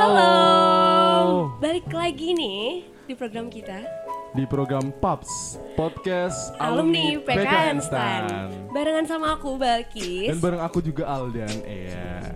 Halo. 0.00 1.60
Balik 1.60 1.92
lagi 1.92 2.32
nih 2.32 2.88
di 3.04 3.12
program 3.12 3.52
kita 3.52 3.84
di 4.32 4.48
program 4.48 4.96
PAPS 4.96 5.60
Podcast 5.76 6.56
Alumni 6.56 7.20
PKN 7.20 7.84
Stan. 7.84 8.48
Barengan 8.72 9.04
sama 9.04 9.36
aku 9.36 9.60
Balkis. 9.60 10.32
Dan 10.32 10.40
bareng 10.40 10.64
aku 10.64 10.80
juga 10.80 11.04
Aldan. 11.04 11.52
Iya. 11.68 12.32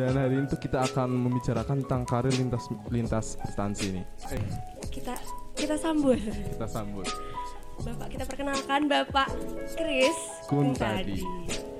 Dan 0.00 0.16
hari 0.16 0.40
ini 0.40 0.48
tuh 0.48 0.56
kita 0.56 0.80
akan 0.80 1.28
membicarakan 1.28 1.84
tentang 1.84 2.08
karir 2.08 2.32
lintas 2.32 2.72
lintas 2.88 3.36
instansi 3.44 4.00
nih. 4.00 4.04
Kita 4.88 5.12
kita 5.60 5.76
sambut. 5.76 6.16
kita 6.56 6.64
sambut. 6.72 7.04
Bapak 7.84 8.16
kita 8.16 8.24
perkenalkan 8.24 8.88
Bapak 8.88 9.28
Kris 9.76 10.16
Kuntadi. 10.48 11.20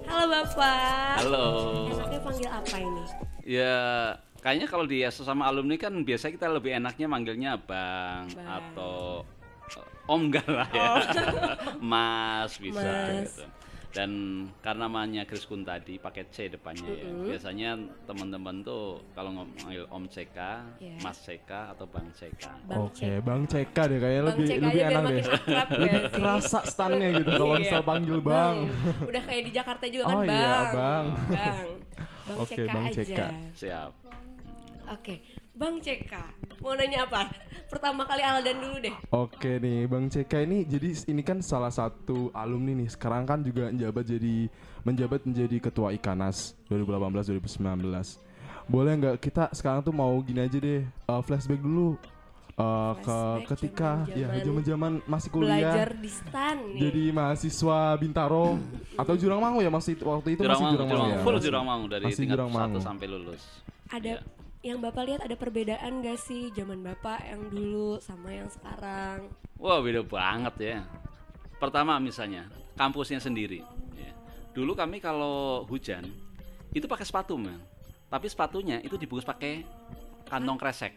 Halo 0.05 0.37
Bapak. 0.37 1.25
Halo. 1.25 1.49
Enaknya 1.97 2.21
panggil 2.21 2.49
apa 2.53 2.77
ini? 2.77 3.05
Ya, 3.47 3.79
kayaknya 4.39 4.67
kalau 4.67 4.85
di 4.85 5.03
sesama 5.05 5.45
alumni 5.45 5.77
kan 5.77 5.93
biasanya 6.01 6.33
kita 6.35 6.49
lebih 6.49 6.73
enaknya 6.75 7.07
manggilnya 7.07 7.53
Bang, 7.57 8.29
Bang. 8.31 8.47
atau 8.47 9.23
eh, 9.71 10.07
Om 10.07 10.21
enggak 10.25 10.47
lah 10.47 10.69
ya. 10.69 10.91
Mas 11.83 12.53
bisa 12.57 12.79
Mas. 12.79 13.11
gitu. 13.27 13.45
Dan 13.89 14.13
karena 14.61 14.87
namanya 14.87 15.25
Kris 15.25 15.43
Kun 15.43 15.65
tadi 15.65 15.97
pakai 15.97 16.29
C 16.29 16.47
depannya 16.47 16.85
ya. 16.87 17.09
Biasanya 17.33 17.71
teman-teman 18.05 18.61
tuh 18.61 19.01
kalau 19.11 19.33
manggil 19.33 19.89
Om 19.89 20.05
CK, 20.07 20.37
Iya. 20.77 21.01
Mas 21.01 21.17
CK 21.19 21.49
atau 21.73 21.89
Bang 21.89 22.13
CK. 22.13 22.45
Oke, 22.77 23.09
Cek. 23.09 23.25
Bang 23.25 23.49
CK 23.49 23.73
deh 23.89 23.97
kayaknya 23.97 24.21
Bang 24.23 24.29
lebih 24.31 24.47
lebih 24.61 24.83
enak 24.85 25.03
deh. 25.03 25.23
ya 25.49 25.63
Lebih 25.67 25.93
kerasa 26.13 26.61
stannya 26.63 27.09
gitu 27.17 27.31
kalau 27.33 27.57
Iya. 27.57 27.63
misal 27.65 27.81
panggil 27.83 28.19
Bang. 28.21 28.57
Udah 29.01 29.23
kayak 29.25 29.43
di 29.43 29.51
Jakarta 29.51 29.85
juga 29.89 30.05
kan 30.05 30.13
Oh 30.13 30.21
Bang. 30.21 30.37
iya, 30.37 30.55
Bang. 30.69 31.05
Bang. 31.27 31.67
Bang 32.27 32.37
Oke, 32.37 32.53
CK 32.55 32.69
Bang 32.69 32.85
aja. 32.85 33.01
CK. 33.01 33.21
Siap. 33.57 33.91
Oke, 34.87 35.19
Bang 35.53 35.79
CK. 35.79 36.13
Mau 36.59 36.73
nanya 36.73 37.05
apa? 37.05 37.27
Pertama 37.67 38.07
kali 38.07 38.23
Aldan 38.23 38.57
dulu 38.57 38.77
deh. 38.79 38.95
Oke 39.11 39.59
nih, 39.59 39.85
Bang 39.85 40.07
CK 40.07 40.47
ini 40.47 40.63
jadi 40.63 40.95
ini 41.07 41.23
kan 41.23 41.43
salah 41.43 41.71
satu 41.71 42.31
alumni 42.33 42.77
nih. 42.77 42.89
Sekarang 42.89 43.23
kan 43.23 43.43
juga 43.43 43.67
menjabat 43.67 44.05
jadi 44.05 44.47
menjabat 44.83 45.27
menjadi 45.27 45.57
ketua 45.61 45.91
Ikanas 45.91 46.55
2018 46.67 47.35
2019. 47.35 48.23
Boleh 48.67 48.93
nggak 48.97 49.17
kita 49.19 49.51
sekarang 49.51 49.83
tuh 49.83 49.91
mau 49.91 50.15
gini 50.21 50.39
aja 50.41 50.55
deh, 50.57 50.83
uh, 51.07 51.19
flashback 51.21 51.59
dulu 51.59 51.95
uh, 52.57 52.95
ke 52.97 53.07
Flashback 53.07 53.47
ketika 53.49 53.91
ya 54.13 54.27
zaman-zaman 54.41 54.93
masih 55.05 55.31
Belajar 55.31 55.87
kuliah 55.87 55.87
di 55.97 56.11
stan 56.11 56.57
nih. 56.69 56.81
jadi 56.81 57.05
mahasiswa 57.13 57.79
Bintaro 57.95 58.59
atau 58.97 59.15
Jurangmangu 59.15 59.61
ya 59.61 59.71
masih 59.71 59.95
waktu 60.01 60.35
itu 60.35 60.43
Jurang 60.43 60.51
masih 60.53 60.65
Mangu, 60.65 60.75
Jurangmangu 60.77 60.99
Jurang- 60.99 61.11
ya. 61.13 61.23
full 61.23 61.31
Masih- 61.33 61.45
Jurang 61.45 61.65
Mangu 61.65 61.87
dari 61.87 62.05
masih 62.05 62.19
tingkat 62.19 62.37
Jurangmangu. 62.39 62.79
1 62.79 62.87
sampai 62.87 63.07
lulus. 63.07 63.43
ada 63.87 64.09
Ya. 64.09 64.19
Yang 64.67 64.83
bapak 64.83 65.07
lihat 65.07 65.21
ada 65.23 65.39
perbedaan 65.39 66.03
gak 66.03 66.19
sih 66.19 66.51
zaman 66.51 66.83
bapak 66.83 67.23
yang 67.23 67.47
dulu 67.47 68.03
sama 68.03 68.35
yang 68.35 68.51
sekarang 68.51 69.31
Wah 69.57 69.81
beda 69.81 70.05
banget 70.05 70.55
ya. 70.61 70.79
Pertama 71.57 71.97
misalnya 71.97 72.45
kampusnya 72.77 73.21
sendiri. 73.21 73.65
ya. 73.97 74.13
Dulu 74.53 74.77
kami 74.77 75.01
kalau 75.01 75.65
hujan 75.65 76.05
itu 76.77 76.85
pakai 76.85 77.09
sepatu 77.09 77.41
man. 77.41 77.57
Tapi 78.07 78.29
sepatunya 78.29 78.79
itu 78.85 79.01
dibungkus 79.01 79.25
pakai 79.25 79.65
kantong 80.29 80.61
kresek. 80.61 80.93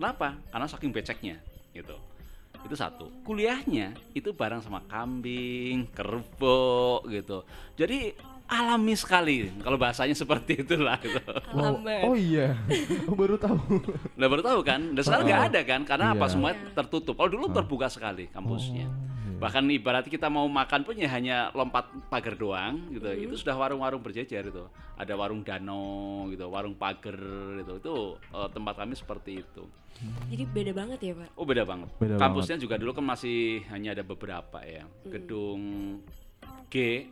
Kenapa? 0.00 0.40
Karena 0.48 0.66
saking 0.66 0.90
beceknya 0.90 1.36
gitu. 1.76 1.96
Itu 2.64 2.74
satu. 2.76 3.12
Kuliahnya 3.28 3.92
itu 4.16 4.32
bareng 4.32 4.64
sama 4.64 4.80
kambing, 4.88 5.84
kerbau 5.92 7.04
gitu. 7.12 7.44
Jadi 7.76 8.16
alami 8.50 8.98
sekali 8.98 9.46
kalau 9.62 9.78
bahasanya 9.78 10.12
seperti 10.18 10.66
itulah 10.66 10.98
gitu. 10.98 11.22
Wow. 11.54 11.78
Oh 12.10 12.14
iya, 12.18 12.58
oh, 13.06 13.14
baru 13.14 13.38
tahu. 13.38 13.58
Udah 14.18 14.28
baru 14.28 14.42
tahu 14.42 14.60
kan? 14.66 14.80
Dan 14.92 15.02
sekarang 15.06 15.24
nggak 15.30 15.44
ada 15.54 15.60
kan? 15.62 15.80
Karena 15.86 16.06
apa? 16.12 16.26
Iya. 16.26 16.32
Semua 16.34 16.50
tertutup. 16.74 17.14
Kalau 17.14 17.30
dulu 17.30 17.46
terbuka 17.54 17.86
sekali 17.86 18.26
kampusnya. 18.34 18.90
Bahkan 19.40 19.72
ibarat 19.72 20.04
kita 20.04 20.28
mau 20.28 20.44
makan 20.44 20.84
pun 20.84 20.92
ya 21.00 21.08
hanya 21.16 21.48
lompat 21.56 21.88
pagar 22.12 22.36
doang 22.36 22.92
gitu. 22.92 23.08
Itu 23.08 23.34
sudah 23.40 23.56
warung-warung 23.56 24.04
berjejer 24.04 24.52
itu. 24.52 24.68
Ada 25.00 25.16
warung 25.16 25.40
danau 25.40 26.28
gitu, 26.28 26.44
warung 26.52 26.76
pagar 26.76 27.16
gitu. 27.64 27.72
Itu 27.80 27.94
eh, 28.36 28.48
tempat 28.52 28.74
kami 28.84 28.92
seperti 28.98 29.40
itu. 29.40 29.64
jadi 30.32 30.48
beda 30.48 30.72
banget 30.72 30.98
ya 31.02 31.12
pak 31.12 31.28
Oh 31.36 31.44
beda 31.44 31.66
banget. 31.66 31.88
Beda 32.00 32.16
Kampusnya 32.16 32.56
juga 32.56 32.80
dulu 32.80 32.96
kan 32.96 33.04
masih 33.04 33.64
hanya 33.68 33.92
ada 33.96 34.04
beberapa 34.04 34.60
ya. 34.64 34.84
Gedung 35.08 35.60
G, 36.70 37.06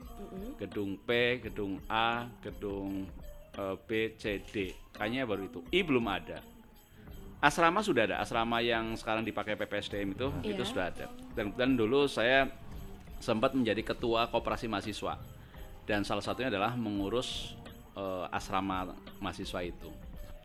gedung 0.57 0.95
P, 1.03 1.41
gedung 1.43 1.83
A, 1.91 2.31
gedung 2.41 3.07
eh, 3.55 3.77
B, 3.87 4.15
C, 4.15 4.39
D. 4.43 4.71
Kayaknya 4.95 5.27
baru 5.27 5.43
itu. 5.47 5.61
I 5.71 5.83
belum 5.83 6.07
ada. 6.07 6.39
Asrama 7.39 7.83
sudah 7.83 8.07
ada. 8.07 8.17
Asrama 8.19 8.59
yang 8.59 8.99
sekarang 8.99 9.23
dipakai 9.23 9.55
PPSDM 9.55 10.15
itu 10.15 10.29
itu 10.43 10.63
Iya. 10.63 10.67
sudah 10.67 10.85
ada. 10.91 11.07
Dan, 11.35 11.55
dan 11.55 11.79
dulu 11.79 12.07
saya 12.07 12.51
sempat 13.19 13.55
menjadi 13.55 13.95
ketua 13.95 14.27
koperasi 14.27 14.67
mahasiswa. 14.67 15.19
Dan 15.87 16.03
salah 16.03 16.23
satunya 16.23 16.51
adalah 16.51 16.75
mengurus 16.75 17.55
eh, 17.95 18.27
asrama 18.35 18.95
mahasiswa 19.19 19.63
itu. 19.63 19.91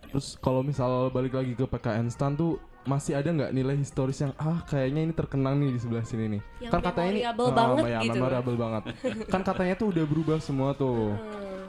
Terus 0.09 0.37
kalau 0.37 0.61
misal 0.61 1.09
balik 1.09 1.33
lagi 1.33 1.57
ke 1.57 1.65
PKN 1.65 2.09
Stan 2.09 2.37
tuh 2.37 2.61
masih 2.83 3.15
ada 3.15 3.31
nggak 3.31 3.51
nilai 3.55 3.79
historis 3.79 4.19
yang 4.19 4.35
ah 4.35 4.59
kayaknya 4.67 5.07
ini 5.07 5.13
terkenang 5.15 5.55
nih 5.59 5.71
di 5.71 5.79
sebelah 5.79 6.03
sini 6.03 6.37
nih. 6.37 6.41
Yang 6.67 6.71
kan 6.71 6.81
katanya 6.83 7.11
ini 7.11 7.21
memorable 7.23 7.47
ah, 7.47 7.55
banget 7.55 7.83
ya, 7.83 7.99
gitu. 8.03 8.13
memorable 8.19 8.57
banget. 8.59 8.83
kan 9.33 9.41
katanya 9.41 9.73
tuh 9.79 9.87
udah 9.95 10.05
berubah 10.07 10.37
semua 10.43 10.69
tuh. 10.75 11.15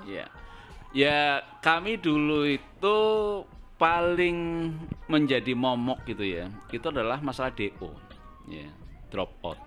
Ya, 0.05 0.27
ya 0.91 1.41
kami 1.63 1.97
dulu 1.97 2.45
itu 2.51 2.99
paling 3.79 4.39
menjadi 5.07 5.53
momok 5.55 6.03
gitu 6.07 6.27
ya. 6.27 6.51
Itu 6.71 6.91
adalah 6.91 7.23
masalah 7.23 7.55
DO, 7.55 7.91
ya, 8.51 8.69
drop 9.11 9.31
out. 9.47 9.61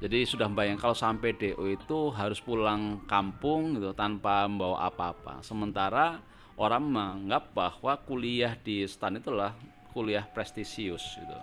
Jadi 0.00 0.24
sudah 0.24 0.48
bayang 0.48 0.80
kalau 0.80 0.96
sampai 0.96 1.36
DO 1.36 1.60
itu 1.68 2.08
harus 2.16 2.40
pulang 2.40 3.04
kampung 3.04 3.76
gitu 3.76 3.92
tanpa 3.92 4.48
membawa 4.48 4.88
apa-apa. 4.88 5.44
Sementara 5.44 6.24
orang 6.56 6.84
menganggap 6.88 7.52
bahwa 7.52 7.96
kuliah 8.04 8.56
di 8.56 8.84
STAN 8.84 9.20
itulah 9.20 9.52
kuliah 9.90 10.24
prestisius 10.24 11.18
gitu. 11.18 11.38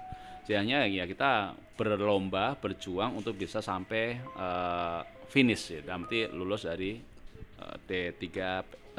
Sehingga 0.47 0.87
ya 0.87 1.03
kita 1.03 1.51
berlomba, 1.75 2.55
berjuang 2.55 3.19
untuk 3.19 3.35
bisa 3.35 3.59
sampai 3.59 4.15
eh, 4.17 4.99
finish 5.27 5.75
ya, 5.75 5.83
arti 5.91 6.31
lulus 6.31 6.63
dari 6.63 6.95
eh, 7.59 7.75
D3 7.83 8.27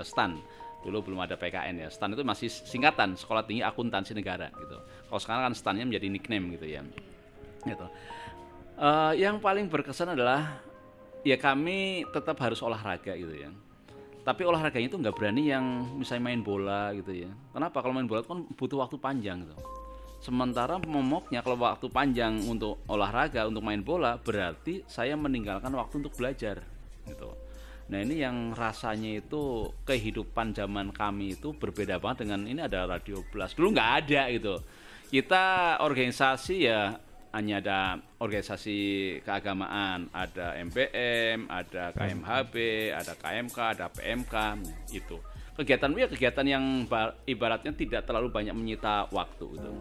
STAN. 0.04 0.36
Dulu 0.84 1.10
belum 1.10 1.24
ada 1.24 1.34
PKN 1.34 1.84
ya. 1.84 1.88
STAN 1.88 2.14
itu 2.14 2.22
masih 2.22 2.52
singkatan 2.52 3.16
Sekolah 3.16 3.42
Tinggi 3.42 3.64
Akuntansi 3.64 4.14
Negara 4.14 4.52
gitu. 4.54 4.78
Kalau 4.78 5.20
sekarang 5.20 5.42
kan 5.50 5.54
STAN-nya 5.56 5.84
menjadi 5.88 6.06
nickname 6.12 6.54
gitu 6.54 6.66
ya. 6.68 6.84
Gitu. 7.64 7.86
Eh, 8.78 9.12
yang 9.18 9.40
paling 9.40 9.66
berkesan 9.66 10.14
adalah 10.14 10.60
ya 11.26 11.34
kami 11.40 12.06
tetap 12.12 12.36
harus 12.44 12.60
olahraga 12.60 13.16
gitu 13.16 13.34
ya. 13.34 13.50
Tapi 14.28 14.44
olahraganya 14.44 14.92
itu 14.92 15.00
nggak 15.00 15.16
berani 15.16 15.48
yang 15.48 15.64
misalnya 15.96 16.28
main 16.28 16.44
bola 16.44 16.92
gitu 16.92 17.16
ya. 17.16 17.32
Kenapa? 17.48 17.80
Kalau 17.80 17.96
main 17.96 18.04
bola 18.04 18.20
itu 18.20 18.28
kan 18.28 18.44
butuh 18.44 18.76
waktu 18.84 19.00
panjang 19.00 19.40
gitu. 19.40 19.56
Sementara 20.20 20.76
momoknya 20.76 21.40
kalau 21.40 21.56
waktu 21.64 21.88
panjang 21.88 22.44
untuk 22.44 22.84
olahraga, 22.92 23.48
untuk 23.48 23.64
main 23.64 23.80
bola, 23.80 24.20
berarti 24.20 24.84
saya 24.84 25.16
meninggalkan 25.16 25.72
waktu 25.72 26.04
untuk 26.04 26.12
belajar 26.12 26.60
gitu. 27.08 27.32
Nah 27.88 28.04
ini 28.04 28.20
yang 28.20 28.52
rasanya 28.52 29.24
itu 29.24 29.72
kehidupan 29.88 30.52
zaman 30.52 30.92
kami 30.92 31.32
itu 31.40 31.56
berbeda 31.56 31.96
banget 31.96 32.28
dengan 32.28 32.44
ini 32.44 32.60
ada 32.60 32.84
radio 32.84 33.24
blast. 33.32 33.56
Dulu 33.56 33.72
nggak 33.72 33.90
ada 34.04 34.22
gitu. 34.28 34.60
Kita 35.08 35.80
organisasi 35.80 36.68
ya 36.68 37.00
hanya 37.32 37.60
ada 37.60 37.78
organisasi 38.18 38.78
keagamaan, 39.20 40.08
ada 40.10 40.56
MBM, 40.56 41.48
ada 41.52 41.92
KMHB, 41.92 42.54
ada 42.96 43.12
KMK, 43.14 43.58
ada 43.76 43.86
PMK 43.92 44.34
itu. 44.96 45.16
Kegiatan 45.58 45.90
ya 45.98 46.06
kegiatan 46.06 46.46
yang 46.46 46.64
ba- 46.86 47.18
ibaratnya 47.26 47.74
tidak 47.74 48.06
terlalu 48.06 48.30
banyak 48.30 48.54
menyita 48.54 49.10
waktu 49.10 49.58
gitu. 49.58 49.72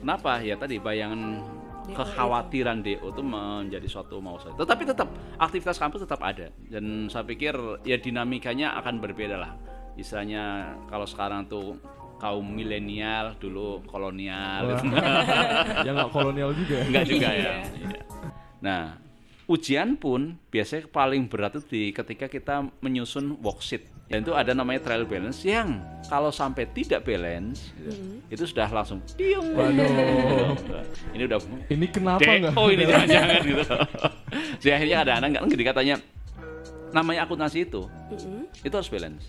Kenapa? 0.00 0.40
Ya 0.40 0.56
tadi 0.56 0.80
bayangan 0.80 1.44
DO 1.86 1.94
kekhawatiran 1.94 2.82
DO 2.82 3.14
itu 3.14 3.22
menjadi 3.22 3.86
suatu 3.86 4.18
mau 4.18 4.40
saja. 4.42 4.58
Tetapi 4.58 4.82
tetap 4.82 5.08
aktivitas 5.38 5.78
kampus 5.78 6.02
tetap 6.02 6.18
ada 6.24 6.50
dan 6.72 7.06
saya 7.06 7.22
pikir 7.22 7.54
ya 7.86 8.00
dinamikanya 8.00 8.74
akan 8.82 8.98
berbeda 8.98 9.36
lah. 9.38 9.52
Istilahnya 9.94 10.76
kalau 10.90 11.06
sekarang 11.06 11.46
tuh 11.46 11.78
kaum 12.16 12.42
milenial 12.42 13.36
dulu 13.36 13.84
kolonial 13.84 14.72
ya 15.84 15.90
nggak 15.90 16.10
kolonial 16.10 16.50
juga. 16.50 16.76
enggak 16.82 17.04
juga 17.04 17.28
Iya. 17.28 17.42
ya. 17.42 17.54
Iya. 17.76 18.00
Nah, 18.56 18.82
ujian 19.46 19.94
pun 19.94 20.20
biasanya 20.46 20.88
paling 20.88 21.26
berat 21.26 21.54
itu 21.54 21.66
di 21.66 21.82
ketika 21.90 22.26
kita 22.26 22.54
menyusun 22.80 23.36
worksheet. 23.38 23.84
Dan 24.06 24.22
itu 24.22 24.30
ada 24.32 24.54
namanya 24.54 24.80
trial 24.80 25.02
balance 25.02 25.42
yang 25.42 25.76
kalau 26.06 26.30
sampai 26.30 26.62
tidak 26.70 27.02
balance 27.02 27.74
gitu, 27.74 27.90
itu 28.28 28.42
sudah 28.46 28.70
langsung. 28.70 29.02
Waduh. 29.18 30.54
Ini 31.10 31.22
udah 31.26 31.38
Ini 31.66 31.86
kenapa 31.90 32.22
nggak? 32.22 32.54
oh 32.54 32.70
ini 32.70 32.86
jangan-jangan 32.86 33.38
gitu. 33.42 33.62
Jadi 34.56 34.70
akhirnya 34.72 34.96
ada 35.02 35.12
anak 35.18 35.28
nggak 35.34 35.42
jadi 35.50 35.64
katanya 35.66 35.94
namanya 36.88 37.26
akuntansi 37.26 37.66
itu 37.66 37.82
Mm-mm. 38.08 38.46
itu 38.56 38.70
harus 38.72 38.86
balance. 38.86 39.26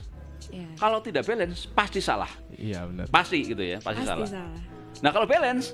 Iya. 0.52 0.68
Kalau 0.78 1.00
tidak 1.00 1.24
balance 1.26 1.68
pasti 1.72 2.00
salah. 2.00 2.30
Iya 2.54 2.88
benar. 2.88 3.06
Pasti 3.08 3.38
gitu 3.44 3.62
ya, 3.62 3.78
pasti, 3.84 4.04
Pasti 4.04 4.10
salah. 4.10 4.28
salah. 4.28 4.62
Nah, 5.04 5.10
kalau 5.14 5.28
balance 5.30 5.74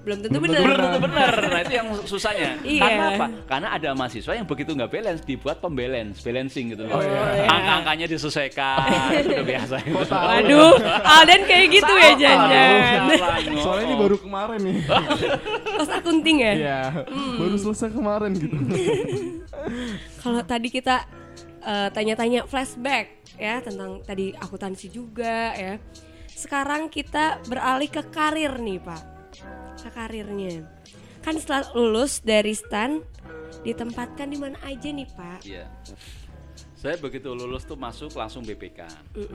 Belum 0.00 0.16
tentu 0.24 0.40
benar. 0.40 0.64
belum 0.64 0.78
tentu 0.80 1.00
benar. 1.04 1.32
Nah, 1.52 1.60
itu 1.60 1.72
yang 1.76 1.88
susahnya. 2.08 2.56
Iya. 2.64 2.80
Karena 2.80 3.04
apa? 3.12 3.26
Karena 3.44 3.68
ada 3.76 3.88
mahasiswa 3.92 4.32
yang 4.32 4.48
begitu 4.48 4.72
nggak 4.72 4.88
balance 4.88 5.20
dibuat 5.28 5.60
pembalance, 5.60 6.24
balancing 6.24 6.72
gitu 6.72 6.88
loh. 6.88 6.96
Oh, 6.96 7.04
iya. 7.04 7.44
Angka-angkanya 7.44 8.06
disesuaikan, 8.08 8.80
udah 9.28 9.44
biasa 9.44 9.74
itu. 9.84 10.00
Waduh, 10.00 10.72
Alden 11.04 11.42
kayak 11.44 11.66
gitu 11.68 11.92
ya 12.00 12.10
jangan. 12.16 13.12
Soalnya 13.60 13.84
ini 13.92 13.96
baru 14.00 14.16
kemarin 14.16 14.60
nih. 14.64 14.76
Kos 15.76 15.90
akunting 15.92 16.36
ya? 16.40 16.52
Iya, 16.56 16.80
baru 17.36 17.56
selesai 17.60 17.92
kemarin 17.92 18.30
gitu. 18.40 18.56
Kalau 20.24 20.40
tadi 20.48 20.72
kita 20.72 21.04
eh, 21.64 21.88
tanya-tanya 21.92 22.48
flashback 22.48 23.24
ya 23.36 23.60
tentang 23.64 24.00
tadi 24.04 24.32
akuntansi 24.36 24.86
juga 24.92 25.52
ya. 25.56 25.80
Sekarang 26.28 26.88
kita 26.88 27.40
beralih 27.44 27.88
ke 27.92 28.00
karir 28.08 28.56
nih 28.56 28.80
Pak. 28.80 29.02
Ke 29.80 29.88
karirnya. 29.92 30.64
Kan 31.20 31.36
setelah 31.36 31.68
lulus 31.76 32.24
dari 32.24 32.56
STAN 32.56 33.04
ditempatkan 33.60 34.28
di 34.28 34.38
mana 34.40 34.56
aja 34.64 34.88
nih 34.88 35.08
Pak? 35.12 35.40
Iya. 35.44 35.68
Saya 36.80 36.96
begitu 36.96 37.28
lulus 37.36 37.68
tuh 37.68 37.76
masuk 37.76 38.16
langsung 38.16 38.40
BPK. 38.40 38.88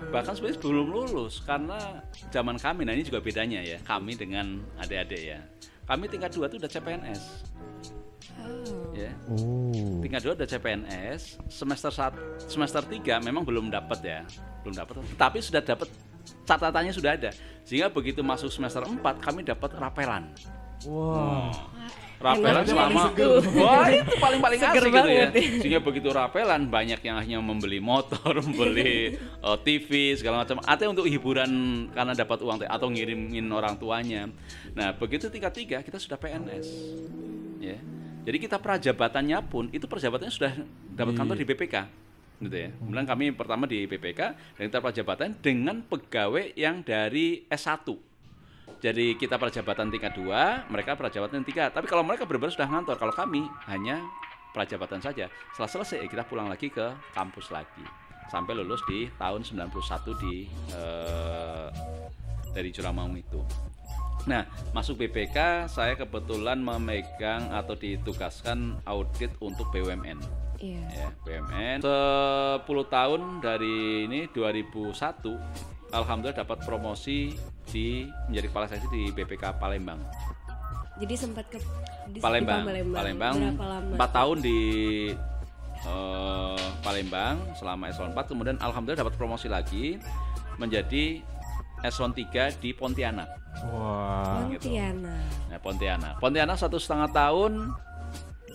Bahkan 0.10 0.34
sebenarnya 0.34 0.58
sebelum 0.58 0.90
lulus 0.90 1.46
karena 1.46 2.02
zaman 2.34 2.58
kami, 2.58 2.90
nah 2.90 2.94
ini 2.98 3.06
juga 3.06 3.22
bedanya 3.22 3.62
ya, 3.62 3.78
kami 3.86 4.18
dengan 4.18 4.66
adik-adik 4.82 5.22
ya. 5.22 5.46
Kami 5.86 6.10
tingkat 6.10 6.34
2 6.34 6.50
tuh 6.50 6.58
udah 6.58 6.72
CPNS. 6.74 7.22
Oh. 8.42 8.92
Ya. 8.96 9.12
Oh. 9.28 10.00
Tingkat 10.04 10.22
2 10.24 10.38
udah 10.38 10.48
CPNS, 10.48 11.40
semester 11.48 11.92
1 11.92 12.50
semester 12.52 12.82
3 12.84 13.20
memang 13.24 13.44
belum 13.44 13.72
dapat 13.72 14.00
ya. 14.04 14.22
Belum 14.64 14.76
dapat, 14.76 15.00
tapi 15.16 15.40
sudah 15.44 15.62
dapat 15.62 15.88
catatannya 16.46 16.94
sudah 16.94 17.12
ada. 17.16 17.32
Sehingga 17.66 17.90
begitu 17.90 18.22
masuk 18.22 18.50
semester 18.50 18.86
4 18.86 19.02
kami 19.22 19.46
dapat 19.46 19.74
rapelan. 19.78 20.32
Wah. 20.86 21.54
Rapelan 22.16 22.64
Enak 22.64 22.72
selama 22.72 23.02
wah 23.60 23.92
itu 23.92 24.14
paling-paling 24.24 24.60
asik 24.64 24.80
gitu 24.80 24.88
ya. 24.88 24.94
banget 24.96 25.12
ya. 25.12 25.28
Sehingga 25.60 25.80
begitu 25.84 26.08
rapelan 26.16 26.64
banyak 26.72 27.04
yang 27.04 27.20
hanya 27.20 27.38
membeli 27.44 27.84
motor, 27.84 28.40
membeli 28.46 29.20
eh, 29.20 29.58
TV 29.68 30.16
segala 30.16 30.48
macam. 30.48 30.64
Atau 30.64 30.96
untuk 30.96 31.06
hiburan 31.12 31.52
karena 31.92 32.16
dapat 32.16 32.40
uang 32.40 32.64
atau 32.64 32.88
ngirimin 32.88 33.46
orang 33.52 33.76
tuanya. 33.76 34.32
Nah 34.72 34.96
begitu 34.96 35.28
tingkat 35.28 35.54
tiga 35.54 35.78
kita 35.84 36.00
sudah 36.00 36.16
PNS. 36.16 36.68
Ya. 37.60 37.78
Jadi 38.26 38.38
kita 38.42 38.58
prajabatannya 38.58 39.40
pun 39.46 39.70
itu 39.70 39.86
prajabatannya 39.86 40.34
sudah 40.34 40.54
dapat 40.98 41.14
Di- 41.14 41.20
kantor 41.22 41.36
di 41.38 41.46
BPK 41.46 41.76
gitu 42.36 42.56
ya. 42.68 42.70
Kemudian 42.76 43.08
kami 43.08 43.26
pertama 43.32 43.64
di 43.64 43.88
BPK 43.88 44.22
dan 44.60 44.64
kita 44.68 44.80
prajabatan 44.84 45.30
dengan 45.40 45.80
pegawai 45.86 46.52
yang 46.60 46.84
dari 46.84 47.48
S1. 47.48 47.88
Jadi 48.84 49.16
kita 49.16 49.40
prajabatan 49.40 49.88
tingkat 49.88 50.14
2, 50.20 50.68
mereka 50.68 51.00
prajabatan 51.00 51.46
tingkat 51.48 51.72
3. 51.72 51.78
Tapi 51.80 51.88
kalau 51.88 52.04
mereka 52.04 52.28
benar-benar 52.28 52.54
sudah 52.54 52.68
ngantor, 52.70 52.98
kalau 53.00 53.14
kami 53.16 53.48
hanya 53.72 54.04
prajabatan 54.52 55.00
saja. 55.00 55.32
Setelah 55.56 55.72
selesai 55.80 56.06
kita 56.12 56.28
pulang 56.28 56.52
lagi 56.52 56.68
ke 56.68 56.92
kampus 57.16 57.52
lagi. 57.56 57.86
Sampai 58.28 58.58
lulus 58.58 58.82
di 58.90 59.08
tahun 59.16 59.46
91 59.46 59.72
di 60.18 60.50
eh, 60.74 61.68
dari 62.52 62.70
Curamaung 62.74 63.16
itu. 63.16 63.40
Nah, 64.26 64.42
masuk 64.74 65.06
BPK 65.06 65.70
saya 65.70 65.94
kebetulan 65.94 66.58
memegang 66.58 67.54
atau 67.54 67.78
ditugaskan 67.78 68.82
audit 68.90 69.30
untuk 69.38 69.70
BUMN 69.70 70.46
Iya. 70.56 70.82
ya 70.88 71.08
BUMN 71.28 71.80
10 71.84 72.64
tahun 72.88 73.22
dari 73.44 74.08
ini 74.08 74.32
2001 74.32 75.92
alhamdulillah 75.92 76.38
dapat 76.42 76.58
promosi 76.64 77.36
di 77.70 78.08
menjadi 78.32 78.48
kepala 78.50 78.66
seksi 78.72 78.88
di 78.88 79.04
BPK 79.12 79.60
Palembang 79.60 80.00
Jadi 80.96 81.16
sempat 81.20 81.52
ke 81.52 81.60
di, 82.08 82.18
di 82.18 82.20
Palembang 82.24 82.64
Palembang. 82.64 82.96
Palembang 83.04 83.36
Berapa 83.36 83.68
lama? 83.68 83.94
4 84.00 84.18
tahun 84.18 84.38
di 84.40 84.60
eh, 85.84 86.66
Palembang 86.80 87.36
selama 87.60 87.84
eselon 87.92 88.16
4 88.16 88.32
kemudian 88.32 88.58
alhamdulillah 88.64 89.04
dapat 89.04 89.16
promosi 89.20 89.52
lagi 89.52 90.00
menjadi 90.56 91.20
eselon 91.84 92.14
3 92.16 92.62
di 92.62 92.72
Pontianak 92.72 93.46
Wah. 93.64 94.48
gitu. 94.52 94.68
Pontianak. 94.68 95.24
Nah, 95.52 95.60
Pontianak. 95.64 96.14
Pontianak 96.20 96.58
satu 96.60 96.76
setengah 96.76 97.10
tahun, 97.12 97.72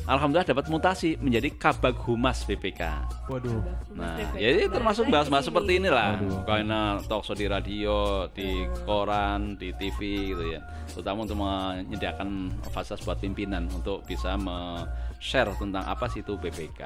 alhamdulillah 0.04 0.48
dapat 0.48 0.66
mutasi 0.68 1.16
menjadi 1.20 1.48
kabag 1.56 1.96
humas 2.04 2.44
BPK. 2.44 2.82
Waduh. 3.28 3.60
Nah, 3.96 4.16
BPK. 4.16 4.36
jadi 4.36 4.62
termasuk 4.68 5.04
Balik 5.08 5.12
bahas-bahas 5.14 5.44
seperti 5.48 5.72
inilah. 5.80 6.20
Waduh. 6.20 6.38
Karena 6.44 6.80
talkshow 7.04 7.36
di 7.36 7.46
radio, 7.48 8.28
di 8.32 8.68
koran, 8.84 9.56
di 9.56 9.72
TV 9.76 9.98
gitu 10.36 10.44
ya. 10.52 10.60
Terutama 10.90 11.24
untuk 11.24 11.38
menyediakan 11.40 12.28
fasilitas 12.74 13.04
buat 13.06 13.18
pimpinan 13.18 13.70
untuk 13.72 14.04
bisa 14.04 14.36
me-share 14.36 15.52
tentang 15.56 15.84
apa 15.86 16.06
sih 16.12 16.20
itu 16.20 16.36
BPK. 16.36 16.80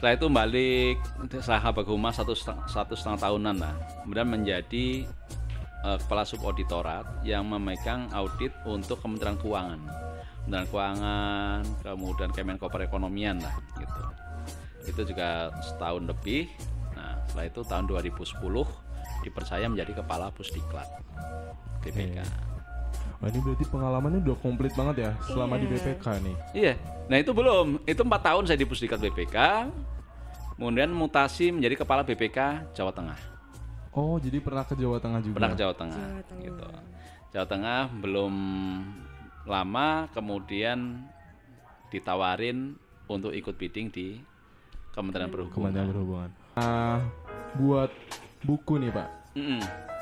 Setelah 0.00 0.16
itu 0.16 0.28
balik 0.32 0.96
saya 1.44 1.60
kabag 1.60 1.84
humas 1.84 2.16
satu 2.16 2.32
satu 2.32 2.96
setengah 2.96 3.20
tahunan 3.20 3.60
lah. 3.60 3.76
Kemudian 4.00 4.32
menjadi 4.32 5.04
eh, 5.84 5.98
kepala 6.00 6.24
subauditorat 6.24 7.20
yang 7.20 7.44
memegang 7.44 8.08
audit 8.16 8.48
untuk 8.64 8.96
Kementerian 9.04 9.36
Keuangan. 9.36 9.76
Kementerian 10.48 10.66
Keuangan, 10.72 11.60
kemudian 11.84 12.32
Kemenko 12.32 12.72
Perekonomian 12.72 13.44
lah 13.44 13.52
gitu. 13.76 14.02
Itu 14.88 15.00
juga 15.04 15.52
setahun 15.60 16.08
lebih. 16.08 16.48
Nah, 16.96 17.20
setelah 17.28 17.52
itu 17.52 17.60
tahun 17.60 17.84
2010 17.84 18.40
dipercaya 19.20 19.68
menjadi 19.68 20.00
kepala 20.00 20.32
Pusdiklat 20.32 20.88
BPK. 21.84 22.24
Wah 23.20 23.28
ini 23.28 23.38
berarti 23.38 23.64
pengalamannya 23.64 24.20
udah 24.22 24.36
komplit 24.38 24.72
banget 24.72 24.96
ya 24.98 25.10
selama 25.22 25.54
di 25.54 25.66
Iya. 25.66 25.76
BPK 25.76 26.06
nih. 26.18 26.36
Iya. 26.52 26.74
Nah, 27.04 27.16
itu 27.16 27.30
belum. 27.30 27.66
Itu 27.84 28.00
empat 28.00 28.22
tahun 28.24 28.42
saya 28.44 28.56
di 28.56 28.64
Pusdiklat 28.64 28.96
BPK. 28.98 29.36
Kemudian 30.56 30.88
mutasi 30.88 31.48
menjadi 31.50 31.76
kepala 31.78 32.00
BPK 32.00 32.72
Jawa 32.72 32.88
Tengah. 32.90 33.20
Oh 33.90 34.16
jadi 34.16 34.38
pernah 34.38 34.62
ke 34.62 34.72
Jawa 34.72 34.96
Tengah 34.98 35.20
juga. 35.20 35.34
pernah 35.36 35.50
ke 35.50 35.58
Jawa 35.58 35.74
Tengah, 35.74 35.98
Jawa 36.06 36.22
Tengah. 36.22 36.44
gitu. 36.44 36.66
Jawa 37.30 37.46
Tengah 37.46 37.80
belum 37.96 38.34
lama 39.42 39.88
kemudian 40.10 40.78
ditawarin 41.88 42.76
untuk 43.06 43.32
ikut 43.32 43.54
bidding 43.54 43.90
di 43.90 44.20
Kementerian 44.90 45.28
Perhubungan. 45.28 45.56
Kementerian 45.74 45.88
Perhubungan. 45.88 46.30
Nah, 46.54 46.98
buat 47.56 47.90
buku 48.40 48.78
nih 48.78 48.90
Pak. 48.90 49.08
Mm-mm. 49.34 49.60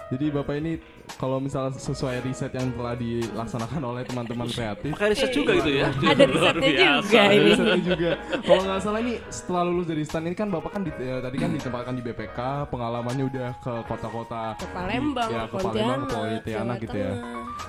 Jadi 0.08 0.24
Bapak 0.28 0.54
ini 0.56 0.72
kalau 1.16 1.38
misalnya 1.38 1.72
sesuai 1.72 2.20
riset 2.20 2.52
yang 2.52 2.68
telah 2.70 2.92
dilaksanakan 2.92 3.80
oleh 3.82 4.02
teman-teman 4.04 4.46
kreatif. 4.46 4.92
Pakai 4.92 5.08
riset 5.10 5.30
juga 5.30 5.56
gitu 5.56 5.70
ya. 5.74 5.88
Ada 5.88 6.24
risetnya 6.24 6.70
juga 6.70 7.18
Ada 7.18 7.32
ini. 7.32 7.46
risetnya 7.46 7.80
juga. 7.80 8.10
Kalau 8.40 8.60
nggak 8.62 8.80
salah 8.80 9.00
ini 9.00 9.12
setelah 9.28 9.62
lulus 9.64 9.86
dari 9.86 10.02
STAN 10.02 10.22
ini 10.24 10.34
kan 10.34 10.48
Bapak 10.48 10.70
kan 10.70 10.82
di- 10.82 10.94
eh, 10.94 11.18
tadi 11.18 11.36
kan 11.36 11.50
ditempatkan 11.50 11.94
di 11.94 12.02
BPK, 12.02 12.38
pengalamannya 12.68 13.24
udah 13.26 13.48
ke 13.58 13.72
kota-kota 13.84 14.42
Ke 14.54 14.66
Palembang, 14.68 15.28
ya, 15.28 15.42
ke 15.44 15.56
Palembang, 15.56 16.00
ke 16.02 16.14
Pontianak, 16.14 16.76
gitu 16.80 16.96
ya. 16.98 17.12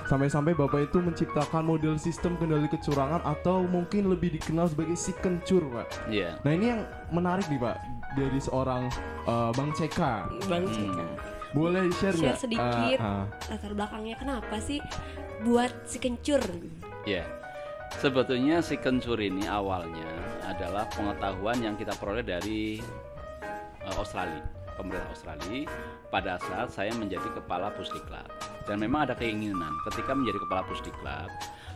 Sampai-sampai 0.06 0.52
Bapak 0.52 0.80
itu 0.84 0.98
menciptakan 0.98 1.62
model 1.62 1.94
sistem 1.96 2.34
kendali 2.34 2.66
kecurangan 2.66 3.22
atau 3.22 3.62
mungkin 3.62 4.08
lebih 4.08 4.32
dikenal 4.32 4.66
sebagai 4.66 4.94
si 4.94 5.14
kencur, 5.14 5.62
Pak. 5.66 5.86
Iya. 6.08 6.38
Nah, 6.40 6.50
ini 6.50 6.66
yang 6.68 6.80
menarik 7.10 7.46
nih, 7.46 7.58
Pak, 7.58 7.76
dari 8.12 8.38
seorang 8.38 8.90
eh, 9.22 9.50
Bang 9.52 9.70
CK. 9.70 10.00
Bang 10.46 10.64
Hmm. 10.66 11.06
Boleh 11.50 11.90
share 11.98 12.14
Share 12.14 12.38
sedikit 12.38 12.98
Eh, 12.98 13.02
eh. 13.02 13.24
latar 13.50 13.72
belakangnya 13.74 14.14
kenapa 14.22 14.56
sih 14.62 14.78
buat 15.42 15.72
si 15.82 15.98
kencur? 15.98 16.38
Iya. 17.02 17.26
Sebetulnya 17.98 18.62
si 18.62 18.78
kencur 18.78 19.18
ini 19.18 19.50
awalnya 19.50 20.06
adalah 20.46 20.86
pengetahuan 20.94 21.58
yang 21.58 21.74
kita 21.74 21.90
peroleh 21.98 22.22
dari 22.22 22.78
eh, 23.82 23.94
Australia, 23.98 24.46
pemerintah 24.78 25.10
Australia 25.10 25.66
pada 26.06 26.38
saat 26.38 26.70
saya 26.70 26.94
menjadi 26.94 27.26
kepala 27.34 27.74
Pusdiklat. 27.74 28.30
Dan 28.70 28.78
memang 28.78 29.10
ada 29.10 29.18
keinginan 29.18 29.74
ketika 29.90 30.14
menjadi 30.14 30.38
kepala 30.46 30.62
Pusdiklat, 30.70 31.30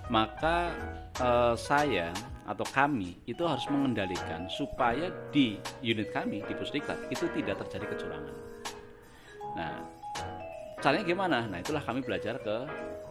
maka 0.06 0.70
eh, 1.18 1.54
saya 1.58 2.14
atau 2.46 2.62
kami 2.70 3.18
itu 3.26 3.42
harus 3.42 3.66
mengendalikan 3.72 4.46
supaya 4.52 5.10
di 5.34 5.58
unit 5.82 6.14
kami 6.14 6.46
di 6.46 6.54
Pusdiklat 6.54 7.10
itu 7.10 7.26
tidak 7.34 7.58
terjadi 7.66 7.90
kecurangan. 7.90 8.43
Nah, 9.54 9.74
caranya 10.82 11.04
gimana? 11.06 11.38
Nah, 11.46 11.58
itulah 11.62 11.82
kami 11.82 12.02
belajar 12.02 12.38
ke 12.42 12.56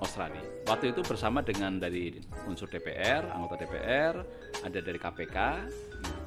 Australia. 0.03 0.43
Waktu 0.67 0.91
itu 0.91 1.01
bersama 1.01 1.39
dengan 1.39 1.79
dari 1.79 2.19
unsur 2.45 2.67
DPR, 2.67 3.23
anggota 3.31 3.63
DPR, 3.63 4.19
ada 4.63 4.79
dari 4.83 4.99
KPK, 4.99 5.37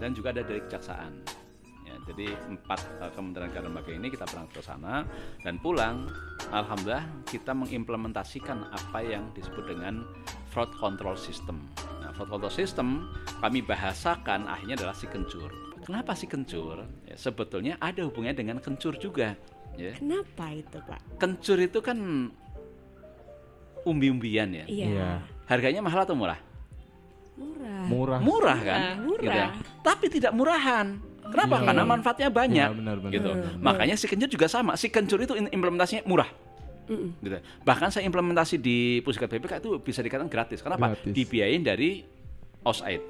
dan 0.01 0.17
juga 0.17 0.33
ada 0.33 0.43
dari 0.43 0.65
kejaksaan. 0.65 1.13
Ya, 1.87 1.95
jadi 2.09 2.35
empat 2.51 2.81
eh, 3.05 3.13
kementerian 3.15 3.53
dan 3.53 3.63
lembaga 3.71 3.93
ini 3.95 4.11
kita 4.11 4.27
berangkat 4.27 4.59
ke 4.59 4.63
sana 4.65 5.07
dan 5.47 5.61
pulang, 5.63 6.11
alhamdulillah 6.51 7.07
kita 7.31 7.55
mengimplementasikan 7.55 8.67
apa 8.75 9.01
yang 9.07 9.31
disebut 9.37 9.71
dengan 9.71 10.03
fraud 10.51 10.73
control 10.81 11.15
system. 11.15 11.63
Nah, 12.03 12.11
fraud 12.17 12.33
control 12.33 12.51
system 12.51 13.07
kami 13.39 13.63
bahasakan 13.63 14.51
akhirnya 14.51 14.83
adalah 14.83 14.97
si 14.97 15.07
kencur. 15.07 15.53
Kenapa 15.87 16.19
sih 16.19 16.27
kencur? 16.27 16.83
Ya, 17.07 17.15
sebetulnya 17.15 17.79
ada 17.79 18.03
hubungannya 18.03 18.35
dengan 18.35 18.59
kencur 18.59 18.99
juga. 18.99 19.39
Ya. 19.77 19.93
Kenapa 19.93 20.53
itu 20.57 20.79
pak? 20.83 21.01
Kencur 21.21 21.59
itu 21.61 21.79
kan 21.85 21.99
umbi-umbian 23.85 24.49
ya. 24.51 24.65
Iya. 24.67 24.87
Iya. 24.89 25.11
Harganya 25.47 25.81
mahal 25.85 26.03
atau 26.03 26.17
murah? 26.19 26.41
Murah. 27.37 27.85
Murah. 27.87 28.19
Murah 28.21 28.59
kan? 28.65 28.81
Murah, 29.05 29.23
Gitu 29.23 29.37
ya. 29.37 29.49
Tapi 29.85 30.07
tidak 30.09 30.33
murahan. 30.33 30.97
Kenapa? 31.27 31.61
Iya. 31.61 31.67
Karena 31.69 31.83
manfaatnya 31.85 32.29
banyak. 32.33 32.69
Iya, 32.73 32.79
benar, 32.79 32.97
benar, 32.99 33.13
gitu. 33.15 33.31
benar. 33.31 33.53
Makanya 33.61 33.95
si 34.01 34.07
kencur 34.09 34.29
juga 34.33 34.47
sama. 34.49 34.73
Si 34.75 34.89
kencur 34.89 35.21
itu 35.21 35.35
in- 35.37 35.53
implementasinya 35.53 36.03
murah. 36.09 36.31
Mm-mm. 36.87 37.19
Gitu. 37.19 37.37
Bahkan 37.67 37.89
saya 37.91 38.07
implementasi 38.07 38.63
di 38.63 39.03
Pusat 39.03 39.39
BPK 39.39 39.53
itu 39.59 39.71
bisa 39.83 40.01
dikatakan 40.01 40.31
gratis. 40.31 40.63
Kenapa? 40.63 40.95
Gratis. 40.95 41.13
Dibiayain 41.13 41.63
dari 41.63 42.07
OSAID. 42.63 43.03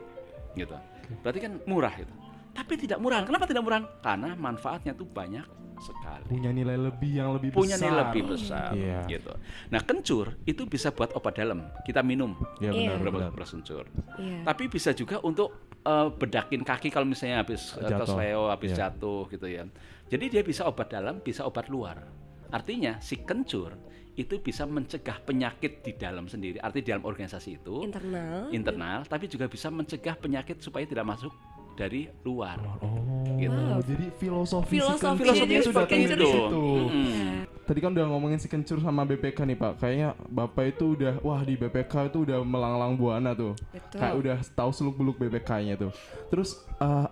Gitu. 0.57 0.77
Berarti 1.23 1.39
kan 1.39 1.53
murah 1.69 1.93
gitu. 1.95 2.13
Tapi 2.57 2.73
tidak 2.77 2.99
murah. 2.99 3.23
Kenapa 3.23 3.45
tidak 3.45 3.63
murah? 3.63 3.81
Karena 4.01 4.33
manfaatnya 4.33 4.93
tuh 4.93 5.05
banyak 5.05 5.45
sekali. 5.77 6.25
Punya 6.33 6.51
nilai 6.51 6.81
lebih 6.81 7.11
yang 7.13 7.37
lebih 7.37 7.53
Punya 7.53 7.77
besar. 7.77 7.85
nilai 7.85 8.01
lebih 8.09 8.23
besar 8.27 8.71
Iya. 8.73 9.01
gitu. 9.07 9.33
Nah, 9.69 9.81
kencur 9.85 10.27
itu 10.43 10.65
bisa 10.65 10.89
buat 10.89 11.13
obat 11.13 11.37
dalam. 11.37 11.69
Kita 11.85 12.01
minum 12.01 12.33
Iya 12.59 12.73
Iya. 12.73 12.97
benar, 12.97 13.31
benar. 13.31 13.45
kencur. 13.45 13.85
Iya. 14.17 14.41
Tapi 14.43 14.65
bisa 14.67 14.91
juga 14.93 15.21
untuk 15.21 15.53
eh, 15.87 16.09
bedakin 16.11 16.67
kaki 16.67 16.91
kalau 16.91 17.07
misalnya 17.07 17.47
habis 17.47 17.71
uh, 17.79 17.87
Jatuh. 17.87 18.03
kesleo, 18.03 18.43
habis 18.51 18.75
Iya. 18.75 18.91
jatuh 18.91 19.23
gitu 19.31 19.47
ya. 19.47 19.63
Jadi 20.11 20.25
dia 20.35 20.43
bisa 20.43 20.67
obat 20.67 20.91
dalam, 20.91 21.23
bisa 21.23 21.47
obat 21.47 21.71
luar. 21.71 22.03
Artinya 22.51 22.99
si 22.99 23.23
kencur 23.23 23.71
itu 24.17 24.41
bisa 24.41 24.65
mencegah 24.65 25.21
penyakit 25.23 25.85
di 25.85 25.93
dalam 25.95 26.27
sendiri. 26.27 26.57
Arti 26.59 26.81
di 26.81 26.89
dalam 26.91 27.05
organisasi 27.05 27.61
itu 27.61 27.85
Internal. 27.85 28.49
internal, 28.51 29.05
tapi 29.05 29.29
juga 29.29 29.47
bisa 29.47 29.69
mencegah 29.69 30.17
penyakit 30.17 30.59
supaya 30.59 30.83
tidak 30.83 31.05
masuk 31.05 31.31
dari 31.77 32.09
luar. 32.25 32.57
Oh, 32.81 32.97
Gitu. 33.37 33.53
Wow. 33.53 33.85
jadi 33.85 34.07
filosofi, 34.17 34.81
Filosofi 34.81 35.21
Filosofinya 35.21 35.45
kencur 35.45 35.61
itu 35.61 35.69
seperti 35.69 35.93
datang 35.93 36.09
dari 36.09 36.17
itu. 36.17 36.31
situ. 36.33 36.65
Iya. 36.89 37.29
Tadi 37.67 37.79
kan 37.83 37.91
udah 37.93 38.07
ngomongin 38.09 38.39
si 38.39 38.49
kencur 38.49 38.79
sama 38.79 39.03
BPK 39.05 39.39
nih 39.45 39.59
Pak. 39.59 39.73
Kayaknya 39.77 40.09
Bapak 40.25 40.65
itu 40.71 40.85
udah 40.97 41.15
wah 41.21 41.43
di 41.43 41.55
BPK 41.55 41.93
itu 42.09 42.19
udah 42.25 42.39
melanglang 42.41 42.97
buana 42.97 43.37
tuh. 43.37 43.53
Betul. 43.75 43.99
Kayak 43.99 44.15
udah 44.17 44.37
tahu 44.55 44.71
seluk 44.73 44.97
beluk 44.97 45.17
BPK-nya 45.19 45.77
tuh. 45.77 45.91
Terus 46.31 46.57
eh, 46.79 47.07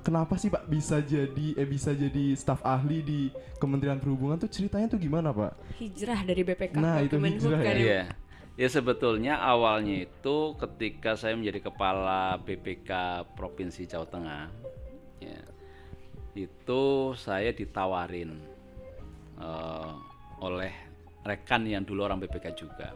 kenapa 0.00 0.34
sih 0.34 0.48
Pak 0.48 0.66
bisa 0.66 0.98
jadi 0.98 1.46
eh 1.54 1.68
bisa 1.68 1.92
jadi 1.92 2.24
staf 2.34 2.64
ahli 2.64 3.04
di 3.04 3.20
Kementerian 3.60 4.00
Perhubungan 4.00 4.40
tuh 4.40 4.48
ceritanya 4.48 4.88
tuh 4.88 4.98
gimana 4.98 5.30
Pak? 5.30 5.78
Hijrah 5.78 6.24
dari 6.24 6.42
BPK 6.42 6.74
Nah, 6.74 6.98
ke 6.98 7.06
itu 7.06 7.14
Kemenhub 7.20 7.38
hijrah 7.44 7.60
kan 7.60 7.76
ya. 7.76 7.84
Iya. 7.84 8.02
Ya 8.58 8.66
sebetulnya 8.66 9.38
awalnya 9.38 10.02
itu 10.02 10.58
ketika 10.58 11.14
saya 11.14 11.38
menjadi 11.38 11.70
kepala 11.70 12.42
BPK 12.42 12.90
Provinsi 13.38 13.86
Jawa 13.86 14.02
Tengah, 14.10 14.50
ya, 15.22 15.38
itu 16.34 17.14
saya 17.14 17.54
ditawarin 17.54 18.34
eh, 19.38 19.92
oleh 20.42 20.74
rekan 21.22 21.70
yang 21.70 21.86
dulu 21.86 22.02
orang 22.10 22.18
BPK 22.18 22.58
juga. 22.58 22.90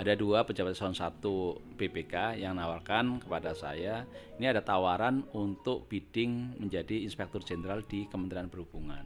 Ada 0.00 0.16
dua 0.16 0.48
pejabat 0.48 0.72
eselon 0.72 0.96
satu 0.96 1.60
BPK 1.76 2.40
yang 2.40 2.56
nawarkan 2.56 3.20
kepada 3.20 3.52
saya, 3.52 4.08
ini 4.40 4.48
ada 4.48 4.64
tawaran 4.64 5.28
untuk 5.36 5.92
bidding 5.92 6.56
menjadi 6.56 7.04
Inspektur 7.04 7.44
Jenderal 7.44 7.84
di 7.84 8.08
Kementerian 8.08 8.48
Perhubungan. 8.48 9.04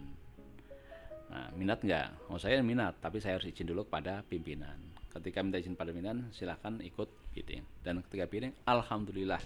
Nah, 1.35 1.51
minat 1.59 1.83
nggak? 1.83 2.31
Oh 2.31 2.39
saya 2.39 2.63
minat, 2.63 3.03
tapi 3.03 3.19
saya 3.19 3.43
harus 3.43 3.51
izin 3.51 3.71
dulu 3.71 3.91
kepada 3.91 4.23
pimpinan. 4.27 4.90
Ketika 5.11 5.43
minta 5.43 5.59
izin 5.59 5.75
pada 5.75 5.91
pimpinan, 5.91 6.31
silahkan 6.31 6.79
ikut 6.79 7.11
bidding. 7.35 7.67
Dan 7.83 7.99
ketika 8.07 8.31
bidding, 8.31 8.55
alhamdulillah 8.63 9.43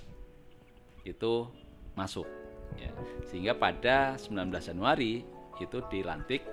itu 1.08 1.48
masuk. 1.96 2.28
Ya. 2.76 2.92
Sehingga 3.28 3.56
pada 3.56 4.20
19 4.20 4.52
Januari 4.60 5.24
itu 5.56 5.78
dilantik 5.88 6.44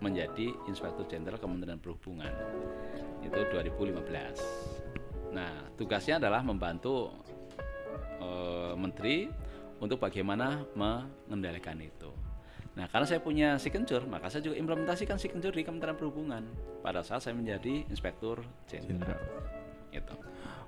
menjadi 0.00 0.52
Inspektur 0.68 1.08
Jenderal 1.08 1.40
Kementerian 1.40 1.80
Perhubungan. 1.80 2.32
Itu 3.24 3.40
2015. 3.52 5.32
Nah, 5.32 5.72
tugasnya 5.74 6.20
adalah 6.20 6.44
membantu 6.44 7.10
eh, 8.20 8.74
menteri 8.76 9.28
untuk 9.80 9.98
bagaimana 10.00 10.62
mengendalikan 10.72 11.80
itu. 11.80 12.23
Nah, 12.74 12.90
karena 12.90 13.06
saya 13.06 13.22
punya 13.22 13.54
si 13.62 13.70
kencur, 13.70 14.02
maka 14.10 14.26
saya 14.26 14.42
juga 14.42 14.58
implementasikan 14.58 15.14
si 15.14 15.30
kencur 15.30 15.54
di 15.54 15.62
Kementerian 15.62 15.94
Perhubungan 15.94 16.42
pada 16.82 17.06
saat 17.06 17.22
saya 17.22 17.34
menjadi 17.38 17.86
Inspektur 17.86 18.42
Jenderal. 18.66 19.22
Gitu. 19.94 20.14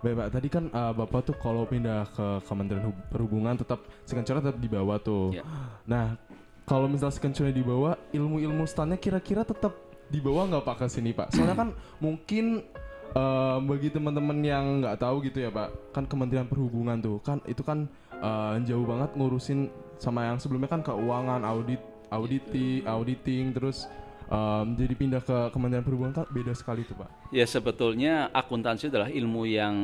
Baik 0.07 0.15
Pak, 0.23 0.29
tadi 0.39 0.49
kan 0.53 0.65
eh, 0.71 0.93
Bapak 0.95 1.21
tuh 1.27 1.37
kalau 1.43 1.67
pindah 1.67 2.07
ke 2.15 2.27
Kementerian 2.47 2.87
Hub- 2.87 3.05
Perhubungan 3.11 3.59
tetap 3.59 3.83
si 4.07 4.15
kencurnya 4.15 4.39
tetap 4.39 4.61
di 4.63 4.71
bawah 4.71 5.03
tuh. 5.03 5.35
Ya. 5.35 5.43
Nah, 5.83 6.15
kalau 6.63 6.87
misal 6.87 7.11
si 7.11 7.19
kencurnya 7.19 7.51
di 7.51 7.67
bawah, 7.67 7.99
ilmu-ilmu 8.15 8.63
stannya 8.71 9.03
kira-kira 9.03 9.43
tetap 9.43 9.75
di 10.07 10.23
bawah 10.23 10.47
nggak 10.47 10.63
Pak 10.63 10.77
ke 10.79 10.87
sini 10.87 11.11
Pak? 11.11 11.35
Soalnya 11.35 11.59
kan 11.59 11.69
mungkin 11.99 12.63
eh, 13.19 13.59
bagi 13.67 13.91
teman-teman 13.91 14.39
yang 14.47 14.65
nggak 14.79 15.03
tahu 15.03 15.27
gitu 15.27 15.43
ya 15.43 15.51
Pak, 15.51 15.91
kan 15.91 16.07
Kementerian 16.07 16.47
Perhubungan 16.47 17.03
tuh 17.03 17.19
kan 17.19 17.43
itu 17.51 17.67
kan 17.67 17.91
eh, 18.15 18.63
jauh 18.63 18.87
banget 18.87 19.11
ngurusin 19.19 19.75
sama 19.99 20.29
yang 20.29 20.39
sebelumnya 20.39 20.71
kan 20.71 20.85
keuangan, 20.85 21.43
audit, 21.43 21.81
auditi, 22.11 22.83
auditing, 22.87 23.55
terus 23.55 23.87
em, 24.31 24.67
jadi 24.79 24.95
pindah 24.95 25.23
ke 25.23 25.39
Kementerian 25.51 25.85
Perhubungan 25.85 26.13
kan 26.15 26.27
beda 26.31 26.53
sekali 26.55 26.87
tuh 26.87 26.99
Pak. 26.99 27.33
Ya 27.35 27.47
sebetulnya 27.47 28.31
akuntansi 28.31 28.91
adalah 28.91 29.11
ilmu 29.11 29.43
yang 29.47 29.77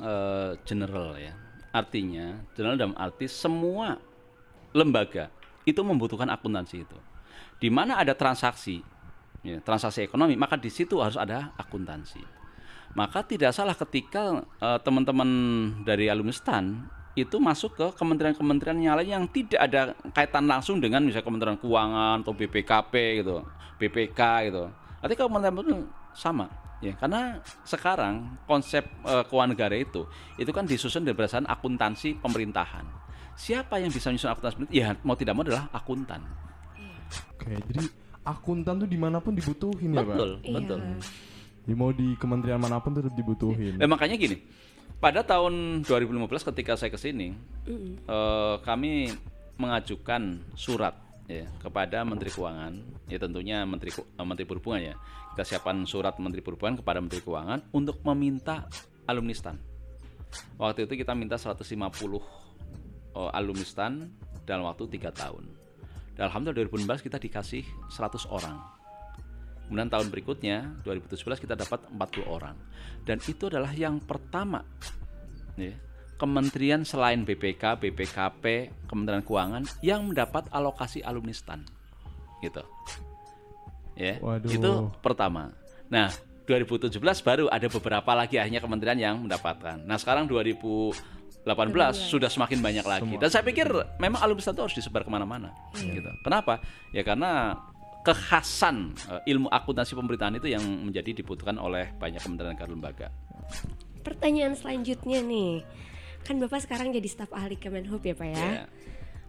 eh, 0.00 0.50
general 0.66 1.18
ya. 1.18 1.34
Artinya 1.74 2.40
general 2.56 2.76
dalam 2.80 2.96
arti 2.96 3.28
semua 3.28 4.00
lembaga 4.72 5.28
itu 5.68 5.80
membutuhkan 5.82 6.30
akuntansi 6.30 6.86
itu. 6.86 6.98
Di 7.56 7.72
mana 7.72 7.96
ada 7.96 8.12
transaksi, 8.12 8.84
ya, 9.40 9.58
transaksi 9.64 10.04
ekonomi, 10.04 10.36
maka 10.36 10.60
di 10.60 10.68
situ 10.68 11.00
harus 11.00 11.16
ada 11.16 11.52
akuntansi. 11.56 12.20
Maka 12.96 13.20
tidak 13.28 13.52
salah 13.52 13.76
ketika 13.76 14.40
eh, 14.62 14.78
teman-teman 14.80 15.28
dari 15.84 16.08
alumni 16.08 16.32
STAN 16.32 16.95
itu 17.16 17.40
masuk 17.40 17.72
ke 17.72 17.86
kementerian-kementerian 17.96 18.76
yang 18.76 18.94
lain 19.00 19.08
yang 19.08 19.24
tidak 19.32 19.56
ada 19.56 19.96
kaitan 20.12 20.44
langsung 20.44 20.76
dengan 20.76 21.00
misalnya 21.00 21.24
Kementerian 21.24 21.56
Keuangan 21.56 22.20
atau 22.20 22.36
BPKP 22.36 22.92
gitu, 23.24 23.40
BPK 23.80 24.20
gitu. 24.52 24.68
Artinya 25.00 25.24
kementerian 25.24 25.56
itu 25.64 25.76
sama 26.12 26.46
ya 26.84 26.92
karena 26.92 27.40
sekarang 27.64 28.36
konsep 28.44 28.84
eh, 29.08 29.24
keuangan 29.32 29.56
negara 29.56 29.72
itu 29.80 30.04
itu 30.36 30.52
kan 30.52 30.68
disusun 30.68 31.08
berdasarkan 31.08 31.48
akuntansi 31.48 32.20
pemerintahan. 32.20 32.84
Siapa 33.32 33.80
yang 33.80 33.88
bisa 33.88 34.12
menyusun 34.12 34.32
akuntansi? 34.32 34.56
pemerintahan? 34.60 34.76
Ya 34.76 35.00
mau 35.00 35.16
tidak 35.16 35.32
mau 35.32 35.44
adalah 35.44 35.72
akuntan. 35.72 36.20
Oke, 37.32 37.52
jadi 37.72 37.84
akuntan 38.28 38.84
tuh 38.84 38.88
di 38.90 38.98
mana 39.00 39.24
pun 39.24 39.32
dibutuhin 39.32 39.94
ya 39.94 40.04
Pak? 40.04 40.08
betul, 40.12 40.30
Iya. 40.44 40.54
betul. 40.60 40.78
Ya, 41.66 41.74
mau 41.74 41.90
di 41.90 42.14
kementerian 42.20 42.60
mana 42.62 42.78
pun 42.78 42.94
tetap 42.94 43.10
dibutuhin. 43.14 43.78
Eh, 43.78 43.88
makanya 43.90 44.14
gini, 44.14 44.38
pada 44.96 45.20
tahun 45.20 45.84
2015 45.84 46.48
ketika 46.52 46.72
saya 46.76 46.90
ke 46.92 46.98
sini, 47.00 47.36
Mm-mm. 47.68 48.08
eh, 48.08 48.56
kami 48.64 49.12
mengajukan 49.56 50.40
surat 50.56 50.96
ya 51.26 51.44
kepada 51.60 52.06
Menteri 52.06 52.30
Keuangan, 52.30 52.72
ya 53.10 53.18
tentunya 53.20 53.66
Menteri 53.66 53.92
eh, 53.92 54.26
Menteri 54.26 54.46
Perhubungan 54.48 54.82
ya. 54.92 54.94
Kita 55.36 55.44
siapkan 55.44 55.84
surat 55.84 56.16
Menteri 56.16 56.40
Perhubungan 56.40 56.80
kepada 56.80 56.98
Menteri 57.04 57.20
Keuangan 57.20 57.72
untuk 57.76 58.00
meminta 58.08 58.68
alumni 59.04 59.36
STAN. 59.36 59.56
Waktu 60.60 60.88
itu 60.88 61.04
kita 61.04 61.12
minta 61.12 61.36
150 61.36 61.60
eh, 61.60 63.30
alumni 63.36 63.66
STAN 63.66 63.92
dalam 64.48 64.64
waktu 64.64 64.88
tiga 64.88 65.12
tahun. 65.12 65.44
Dan 66.16 66.32
alhamdulillah 66.32 66.72
2015 66.72 67.06
kita 67.12 67.20
dikasih 67.20 67.64
100 67.92 68.32
orang. 68.32 68.75
Kemudian 69.66 69.90
tahun 69.90 70.08
berikutnya 70.14 70.56
2017 70.86 71.42
kita 71.42 71.54
dapat 71.58 71.90
40 71.90 72.22
orang. 72.26 72.54
Dan 73.02 73.18
itu 73.26 73.50
adalah 73.50 73.74
yang 73.74 73.98
pertama 73.98 74.62
ya, 75.58 75.74
kementerian 76.16 76.86
selain 76.86 77.22
BPK, 77.26 77.76
BPKP, 77.82 78.44
Kementerian 78.88 79.22
Keuangan 79.26 79.64
yang 79.84 80.06
mendapat 80.06 80.48
alokasi 80.54 81.02
alumni 81.02 81.34
STAN. 81.34 81.66
Gitu. 82.40 82.62
Ya, 83.96 84.20
Waduh. 84.20 84.50
itu 84.52 84.70
pertama. 85.00 85.56
Nah, 85.88 86.12
2017 86.46 86.94
baru 87.24 87.50
ada 87.50 87.66
beberapa 87.66 88.10
lagi 88.14 88.38
akhirnya 88.38 88.62
kementerian 88.62 88.98
yang 89.00 89.16
mendapatkan. 89.24 89.82
Nah, 89.82 89.96
sekarang 89.98 90.28
2018 90.30 90.94
sudah 91.96 92.30
semakin 92.30 92.62
banyak 92.62 92.86
lagi. 92.86 93.02
Semua. 93.02 93.20
Dan 93.20 93.30
saya 93.32 93.42
pikir 93.42 93.66
memang 93.98 94.20
alumni 94.22 94.44
itu 94.44 94.62
harus 94.62 94.76
disebar 94.76 95.02
ke 95.02 95.10
mana-mana. 95.10 95.50
Gitu. 95.74 96.06
Kenapa? 96.22 96.62
Ya 96.94 97.02
karena 97.02 97.56
kekhasan 98.06 98.94
eh, 99.10 99.34
ilmu 99.34 99.50
akuntansi 99.50 99.98
pemerintahan 99.98 100.38
itu 100.38 100.46
yang 100.46 100.62
menjadi 100.62 101.10
dibutuhkan 101.10 101.58
oleh 101.58 101.90
banyak 101.98 102.22
kementerian 102.22 102.54
dan 102.54 102.70
lembaga. 102.70 103.10
Pertanyaan 104.06 104.54
selanjutnya 104.54 105.18
nih, 105.18 105.66
kan 106.22 106.38
bapak 106.38 106.62
sekarang 106.62 106.94
jadi 106.94 107.08
staf 107.10 107.34
ahli 107.34 107.58
Kemenhub 107.58 107.98
ya 108.06 108.14
pak 108.14 108.28
ya? 108.30 108.38
Ya. 108.62 108.64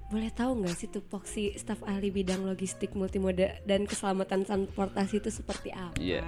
Boleh 0.08 0.30
tahu 0.32 0.62
nggak 0.62 0.76
sih 0.78 0.88
tupoksi 0.94 1.58
staf 1.58 1.82
ahli 1.84 2.14
bidang 2.14 2.46
logistik 2.46 2.94
multimoda 2.94 3.58
dan 3.66 3.90
keselamatan 3.90 4.46
transportasi 4.46 5.20
itu 5.20 5.30
seperti 5.34 5.74
apa? 5.74 5.98
Iya. 5.98 6.24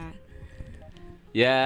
Ya, 1.30 1.58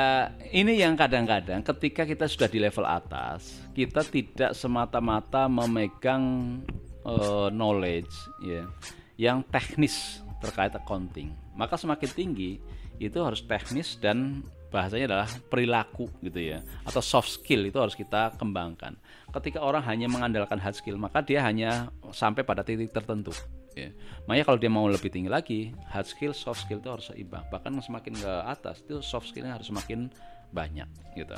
ini 0.51 0.75
yang 0.75 0.99
kadang-kadang 0.99 1.63
ketika 1.63 2.03
kita 2.03 2.27
sudah 2.27 2.51
di 2.51 2.59
level 2.59 2.83
atas, 2.83 3.63
kita 3.71 4.03
tidak 4.03 4.51
semata-mata 4.51 5.47
memegang 5.47 6.59
eh, 7.07 7.47
knowledge 7.47 8.11
ya 8.43 8.67
yang 9.15 9.45
teknis 9.47 10.19
terkait 10.43 10.75
accounting. 10.75 11.31
Maka 11.55 11.79
semakin 11.79 12.11
tinggi 12.11 12.59
itu 12.99 13.17
harus 13.23 13.41
teknis 13.47 13.95
dan 13.97 14.43
bahasanya 14.73 15.05
adalah 15.13 15.29
perilaku 15.53 16.09
gitu 16.25 16.49
ya 16.49 16.65
atau 16.81 16.97
soft 16.97 17.29
skill 17.29 17.61
itu 17.69 17.77
harus 17.77 17.93
kita 17.93 18.33
kembangkan. 18.35 18.97
Ketika 19.31 19.61
orang 19.61 19.85
hanya 19.85 20.09
mengandalkan 20.09 20.57
hard 20.59 20.75
skill, 20.75 20.97
maka 20.97 21.21
dia 21.21 21.45
hanya 21.45 21.93
sampai 22.11 22.41
pada 22.41 22.65
titik 22.65 22.89
tertentu. 22.89 23.31
Ya. 23.73 23.89
Makanya 24.29 24.45
kalau 24.45 24.59
dia 24.61 24.69
mau 24.69 24.85
lebih 24.85 25.09
tinggi 25.09 25.29
lagi, 25.29 25.73
hard 25.89 26.05
skill, 26.05 26.33
soft 26.33 26.65
skill 26.65 26.81
itu 26.81 26.89
harus 26.89 27.09
seimbang. 27.09 27.45
Bahkan 27.49 27.81
semakin 27.81 28.13
ke 28.17 28.33
atas 28.45 28.85
itu 28.85 29.01
soft 29.01 29.29
skillnya 29.29 29.57
harus 29.57 29.69
semakin 29.69 30.09
banyak 30.53 30.85
gitu. 31.17 31.33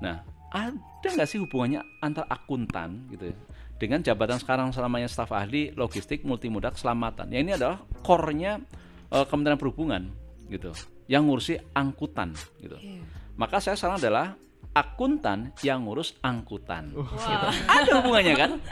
Nah, 0.00 0.24
ada 0.48 1.04
nggak 1.04 1.28
sih 1.28 1.36
hubungannya 1.42 1.84
antara 2.00 2.24
akuntan 2.32 3.04
gitu 3.12 3.32
ya, 3.32 3.36
dengan 3.76 4.00
jabatan 4.00 4.38
sekarang 4.38 4.70
selamanya 4.70 5.10
staf 5.10 5.34
ahli 5.34 5.74
logistik 5.74 6.22
multimoda 6.22 6.70
keselamatan? 6.70 7.30
Ya 7.30 7.40
ini 7.42 7.54
adalah 7.56 7.82
core-nya 8.06 8.62
eh, 9.10 9.26
Kementerian 9.26 9.58
Perhubungan 9.58 10.02
gitu, 10.48 10.70
yang 11.10 11.26
ngurusi 11.26 11.58
angkutan 11.72 12.32
gitu. 12.60 12.76
Iya. 12.78 13.02
Maka 13.34 13.58
saya 13.58 13.74
sekarang 13.74 13.98
adalah 13.98 14.26
akuntan 14.74 15.54
yang 15.62 15.86
ngurus 15.86 16.18
angkutan. 16.20 16.90
Gitu. 16.90 17.46
Ada 17.70 18.02
hubungannya 18.02 18.34
kan? 18.34 18.50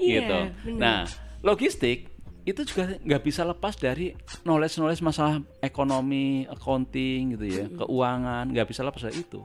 Iya, 0.00 0.20
gitu. 0.20 0.38
Nah, 0.80 1.04
logistik 1.40 2.08
itu 2.44 2.60
juga 2.64 2.96
nggak 3.00 3.22
bisa 3.22 3.44
lepas 3.44 3.76
dari 3.76 4.16
knowledge 4.42 4.80
knowledge 4.80 5.04
masalah 5.04 5.44
ekonomi, 5.60 6.48
accounting 6.48 7.36
gitu 7.36 7.46
ya, 7.46 7.64
keuangan, 7.68 8.48
nggak 8.50 8.68
bisa 8.68 8.80
lepas 8.84 9.04
dari 9.04 9.20
itu. 9.20 9.40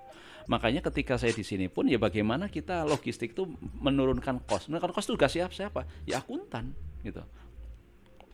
Makanya 0.46 0.86
ketika 0.86 1.18
saya 1.18 1.34
di 1.34 1.42
sini 1.42 1.66
pun 1.66 1.90
ya 1.90 1.98
bagaimana 1.98 2.46
kita 2.54 2.86
logistik 2.86 3.34
itu 3.34 3.50
menurunkan 3.82 4.46
cost. 4.46 4.70
Menurunkan 4.70 4.94
cost 4.94 5.10
itu 5.10 5.14
tugas 5.18 5.34
siapa? 5.34 5.54
Siapa? 5.54 5.82
Ya 6.06 6.22
akuntan 6.22 6.78
gitu. 7.02 7.26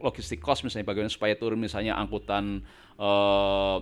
Logistik 0.01 0.44
cost 0.44 0.68
misalnya 0.68 0.91
bagaimana 0.91 1.13
supaya 1.13 1.39
turun 1.39 1.60
misalnya 1.62 1.96
angkutan 1.96 2.68
eh, 3.00 3.77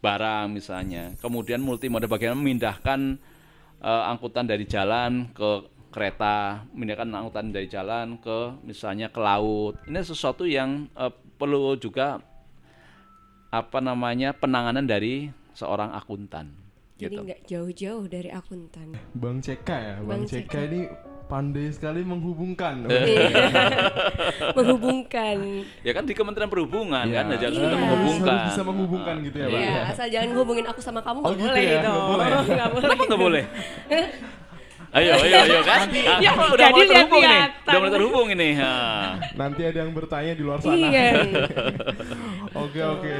barang 0.00 0.46
misalnya. 0.48 1.12
Kemudian 1.20 1.60
multimoda 1.60 2.08
bagaimana 2.08 2.40
memindahkan 2.40 3.20
eh, 3.84 4.04
angkutan 4.08 4.48
dari 4.48 4.64
jalan 4.64 5.28
ke 5.36 5.68
kereta, 5.92 6.64
memindahkan 6.72 7.12
angkutan 7.12 7.52
dari 7.52 7.68
jalan 7.68 8.16
ke 8.16 8.64
misalnya 8.64 9.12
ke 9.12 9.20
laut. 9.20 9.76
Ini 9.84 10.00
sesuatu 10.00 10.48
yang 10.48 10.88
eh, 10.96 11.12
perlu 11.36 11.76
juga 11.76 12.16
apa 13.52 13.78
namanya 13.78 14.32
penanganan 14.32 14.88
dari 14.88 15.28
seorang 15.52 15.92
akuntan. 15.92 16.63
Jadi 16.94 17.10
gitu. 17.10 17.24
nggak 17.24 17.40
jauh-jauh 17.44 18.04
dari 18.06 18.30
akuntan. 18.30 18.94
Bang 19.12 19.38
CK 19.38 19.66
ya, 19.68 19.94
Bang, 19.98 20.06
Bang 20.06 20.22
CK 20.24 20.46
CK. 20.46 20.54
ini 20.64 20.80
pandai 21.24 21.66
sekali 21.68 22.00
menghubungkan. 22.02 22.86
Iya. 22.86 23.26
Menghubungkan. 24.56 25.36
Ya 25.82 25.90
kan 25.90 26.04
di 26.04 26.12
Kementerian 26.12 26.46
Perhubungan 26.46 27.02
Iya. 27.04 27.16
kan 27.16 27.24
harus 27.28 27.40
Iya. 27.40 27.50
bisa 27.50 27.58
Harus 27.58 27.74
menghubungkan. 27.74 28.38
bisa 28.46 28.62
menghubungkan 28.62 29.14
gitu 29.22 29.36
ya, 29.36 29.46
Bang. 29.48 29.62
Iya, 29.64 29.80
asal 29.88 30.06
jangan 30.08 30.30
hubungin 30.36 30.64
aku 30.64 30.80
sama 30.80 31.00
kamu 31.00 31.18
Oh, 31.18 31.22
nggak 31.24 31.34
gitu 31.34 31.48
boleh 31.48 31.62
ya? 31.62 31.72
gitu. 31.72 31.90
Nggak 31.90 32.06
boleh. 32.06 32.26
Nggak 32.54 32.68
boleh. 32.68 32.82
Kenapa 32.84 33.02
nggak 33.04 33.22
boleh? 33.22 33.44
Ayo, 34.94 35.10
ayo, 35.18 35.36
ayo 35.42 35.60
kan? 35.66 35.90
Ah, 35.90 36.18
Ya, 36.22 36.30
udah 36.38 36.54
jadi 36.54 36.70
mulai 36.70 36.86
terhubung 36.86 37.18
lihat-lihatan. 37.18 37.66
Udah 37.66 37.78
mulai 37.82 37.92
terhubung 37.92 38.26
ini. 38.30 38.48
Ha. 38.54 38.72
Nanti 39.34 39.60
ada 39.66 39.78
yang 39.82 39.90
bertanya 39.90 40.32
di 40.32 40.42
luar 40.46 40.58
sana. 40.62 40.78
Iya. 40.78 41.08
Oke 42.54 42.78
oke. 42.78 43.14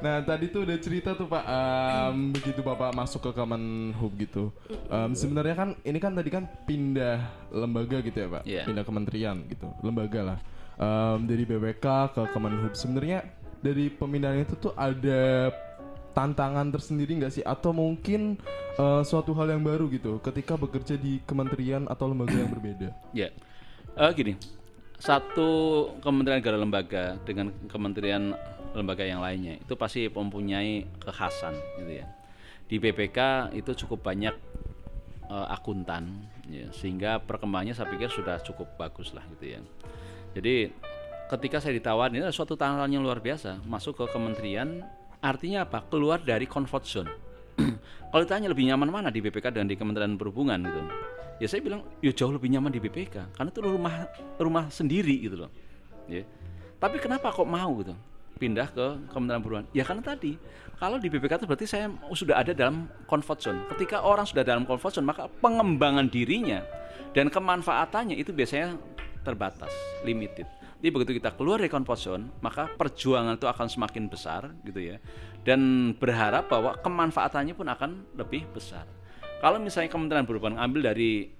Nah 0.00 0.24
tadi 0.24 0.48
tuh 0.48 0.64
udah 0.64 0.78
cerita 0.80 1.12
tuh 1.12 1.28
Pak, 1.28 1.44
em, 1.44 2.32
begitu 2.32 2.64
Bapak 2.64 2.96
masuk 2.96 3.20
ke 3.20 3.36
Kemenhub 3.36 4.12
gitu. 4.16 4.48
Em, 4.88 5.12
Sebenarnya 5.12 5.52
kan 5.52 5.68
ini 5.84 5.98
kan 6.00 6.16
tadi 6.16 6.32
kan 6.32 6.48
pindah 6.64 7.20
lembaga 7.52 8.00
gitu 8.00 8.16
ya 8.16 8.28
Pak, 8.32 8.42
Iya. 8.48 8.62
pindah 8.64 8.84
kementerian 8.88 9.44
gitu, 9.44 9.68
lembaga 9.84 10.20
lah. 10.24 10.38
Em, 10.80 11.28
dari 11.28 11.44
BWK 11.44 11.84
ke 12.16 12.22
Kemenhub. 12.32 12.72
Sebenarnya 12.72 13.28
dari 13.60 13.92
pemindahan 13.92 14.40
itu 14.40 14.56
tuh 14.56 14.72
ada 14.72 15.52
tantangan 16.18 16.74
tersendiri 16.74 17.14
nggak 17.22 17.38
sih? 17.38 17.44
Atau 17.46 17.70
mungkin 17.70 18.34
eh, 18.74 19.02
suatu 19.06 19.30
hal 19.38 19.54
yang 19.54 19.62
baru 19.62 19.86
gitu, 19.86 20.18
ketika 20.18 20.58
bekerja 20.58 20.98
di 20.98 21.22
kementerian 21.22 21.86
atau 21.86 22.10
lembaga 22.10 22.34
yang 22.34 22.50
berbeda? 22.50 22.90
Ya, 23.14 23.30
Eh, 23.98 24.14
gini, 24.14 24.38
satu 25.02 25.50
kementerian 25.98 26.38
negara 26.38 26.54
lembaga 26.54 27.18
dengan 27.26 27.50
kementerian 27.66 28.30
lembaga 28.70 29.02
yang 29.02 29.18
lainnya 29.18 29.58
itu 29.58 29.74
pasti 29.74 30.06
mempunyai 30.06 30.86
kekhasan, 31.02 31.58
gitu 31.82 31.98
ya. 31.98 32.06
Di 32.70 32.78
BPK 32.78 33.50
itu 33.58 33.74
cukup 33.74 34.06
banyak 34.06 34.38
eh, 35.26 35.46
akuntan, 35.50 36.30
ya, 36.46 36.70
sehingga 36.70 37.18
perkembangannya 37.18 37.74
saya 37.74 37.90
pikir 37.90 38.06
sudah 38.06 38.38
cukup 38.38 38.70
bagus 38.78 39.10
lah, 39.18 39.26
gitu 39.34 39.58
ya. 39.58 39.60
Jadi 40.38 40.70
ketika 41.26 41.58
saya 41.58 41.74
ditawarin 41.74 42.22
ini 42.22 42.30
suatu 42.30 42.54
tantangan 42.54 42.86
yang 42.86 43.02
luar 43.02 43.18
biasa, 43.18 43.58
masuk 43.66 43.98
ke 43.98 44.14
kementerian, 44.14 44.86
artinya 45.22 45.66
apa? 45.66 45.84
Keluar 45.86 46.22
dari 46.22 46.46
comfort 46.46 46.84
zone. 46.86 47.10
Kalau 48.10 48.22
ditanya 48.24 48.48
lebih 48.50 48.64
nyaman 48.70 48.88
mana 48.88 49.08
di 49.12 49.20
BPK 49.20 49.52
dan 49.52 49.66
di 49.66 49.74
Kementerian 49.74 50.16
Perhubungan 50.16 50.58
gitu, 50.64 50.80
ya 51.42 51.46
saya 51.50 51.60
bilang 51.60 51.84
ya 52.00 52.14
jauh 52.14 52.32
lebih 52.32 52.48
nyaman 52.48 52.70
di 52.72 52.80
BPK 52.80 53.36
karena 53.36 53.50
itu 53.50 53.60
rumah 53.60 53.94
rumah 54.38 54.64
sendiri 54.70 55.14
gitu 55.18 55.46
loh. 55.46 55.50
Ya. 56.08 56.24
Tapi 56.78 57.02
kenapa 57.02 57.34
kok 57.34 57.44
mau 57.44 57.74
gitu 57.82 57.92
pindah 58.38 58.70
ke 58.70 58.86
Kementerian 59.10 59.42
Perhubungan? 59.42 59.66
Ya 59.74 59.84
karena 59.84 60.02
tadi 60.06 60.38
kalau 60.78 60.96
di 61.02 61.10
BPK 61.10 61.42
itu 61.42 61.46
berarti 61.50 61.66
saya 61.66 61.90
sudah 62.14 62.38
ada 62.38 62.54
dalam 62.54 62.86
comfort 63.10 63.38
zone. 63.42 63.60
Ketika 63.74 64.00
orang 64.06 64.24
sudah 64.24 64.46
dalam 64.46 64.62
comfort 64.62 64.94
zone 64.94 65.10
maka 65.10 65.26
pengembangan 65.42 66.06
dirinya 66.06 66.62
dan 67.12 67.28
kemanfaatannya 67.28 68.14
itu 68.14 68.30
biasanya 68.30 68.78
terbatas, 69.24 69.72
limited. 70.02 70.46
Jadi 70.78 70.88
begitu 70.94 71.18
kita 71.18 71.34
keluar 71.34 71.58
dari 71.58 71.66
comfort 71.66 71.98
zone, 71.98 72.24
maka 72.38 72.70
perjuangan 72.70 73.34
itu 73.34 73.50
akan 73.50 73.66
semakin 73.66 74.06
besar 74.06 74.54
gitu 74.62 74.94
ya. 74.94 74.96
Dan 75.42 75.92
berharap 75.98 76.46
bahwa 76.46 76.78
kemanfaatannya 76.78 77.54
pun 77.58 77.66
akan 77.66 77.90
lebih 78.14 78.46
besar. 78.54 78.86
Kalau 79.42 79.58
misalnya 79.58 79.90
Kementerian 79.90 80.26
Perhubungan 80.26 80.58
ambil 80.58 80.94
dari 80.94 81.30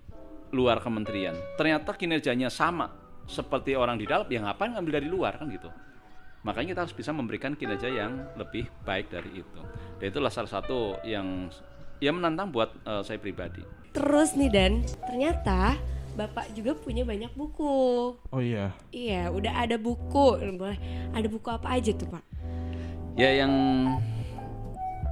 luar 0.50 0.82
kementerian, 0.82 1.34
ternyata 1.54 1.94
kinerjanya 1.94 2.50
sama 2.50 2.90
seperti 3.28 3.78
orang 3.78 4.00
di 4.00 4.06
dalam, 4.08 4.26
ya 4.26 4.42
ngapain 4.42 4.74
ngambil 4.74 4.92
dari 5.02 5.08
luar 5.10 5.38
kan 5.38 5.46
gitu. 5.50 5.70
Makanya 6.42 6.74
kita 6.74 6.80
harus 6.86 6.96
bisa 6.96 7.10
memberikan 7.10 7.58
kinerja 7.58 7.90
yang 7.90 8.24
lebih 8.38 8.70
baik 8.86 9.10
dari 9.10 9.42
itu. 9.42 9.60
Dan 9.98 10.06
itulah 10.14 10.30
salah 10.30 10.50
satu 10.50 10.98
yang 11.02 11.50
ya 11.98 12.14
menantang 12.14 12.54
buat 12.54 12.70
eh, 12.86 13.02
saya 13.02 13.18
pribadi. 13.18 13.62
Terus 13.92 14.38
nih 14.38 14.50
Dan, 14.50 14.72
ternyata 15.04 15.74
Bapak 16.18 16.50
juga 16.50 16.74
punya 16.74 17.06
banyak 17.06 17.30
buku. 17.38 18.10
Oh 18.18 18.42
iya. 18.42 18.74
Iya, 18.90 19.30
udah 19.30 19.62
ada 19.62 19.78
buku. 19.78 20.34
Boleh. 20.58 20.74
Ada 21.14 21.30
buku 21.30 21.46
apa 21.46 21.78
aja 21.78 21.94
tuh, 21.94 22.10
Pak? 22.10 22.24
Ya 23.14 23.38
yang 23.38 23.54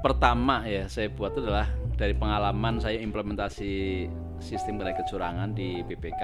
pertama 0.02 0.66
ya 0.66 0.90
saya 0.90 1.06
buat 1.10 1.34
itu 1.34 1.46
adalah 1.46 1.70
dari 1.94 2.14
pengalaman 2.14 2.82
saya 2.82 2.98
implementasi 3.02 4.06
sistem 4.42 4.82
kendali 4.82 4.98
kecurangan 4.98 5.54
di 5.54 5.86
BPK 5.86 6.22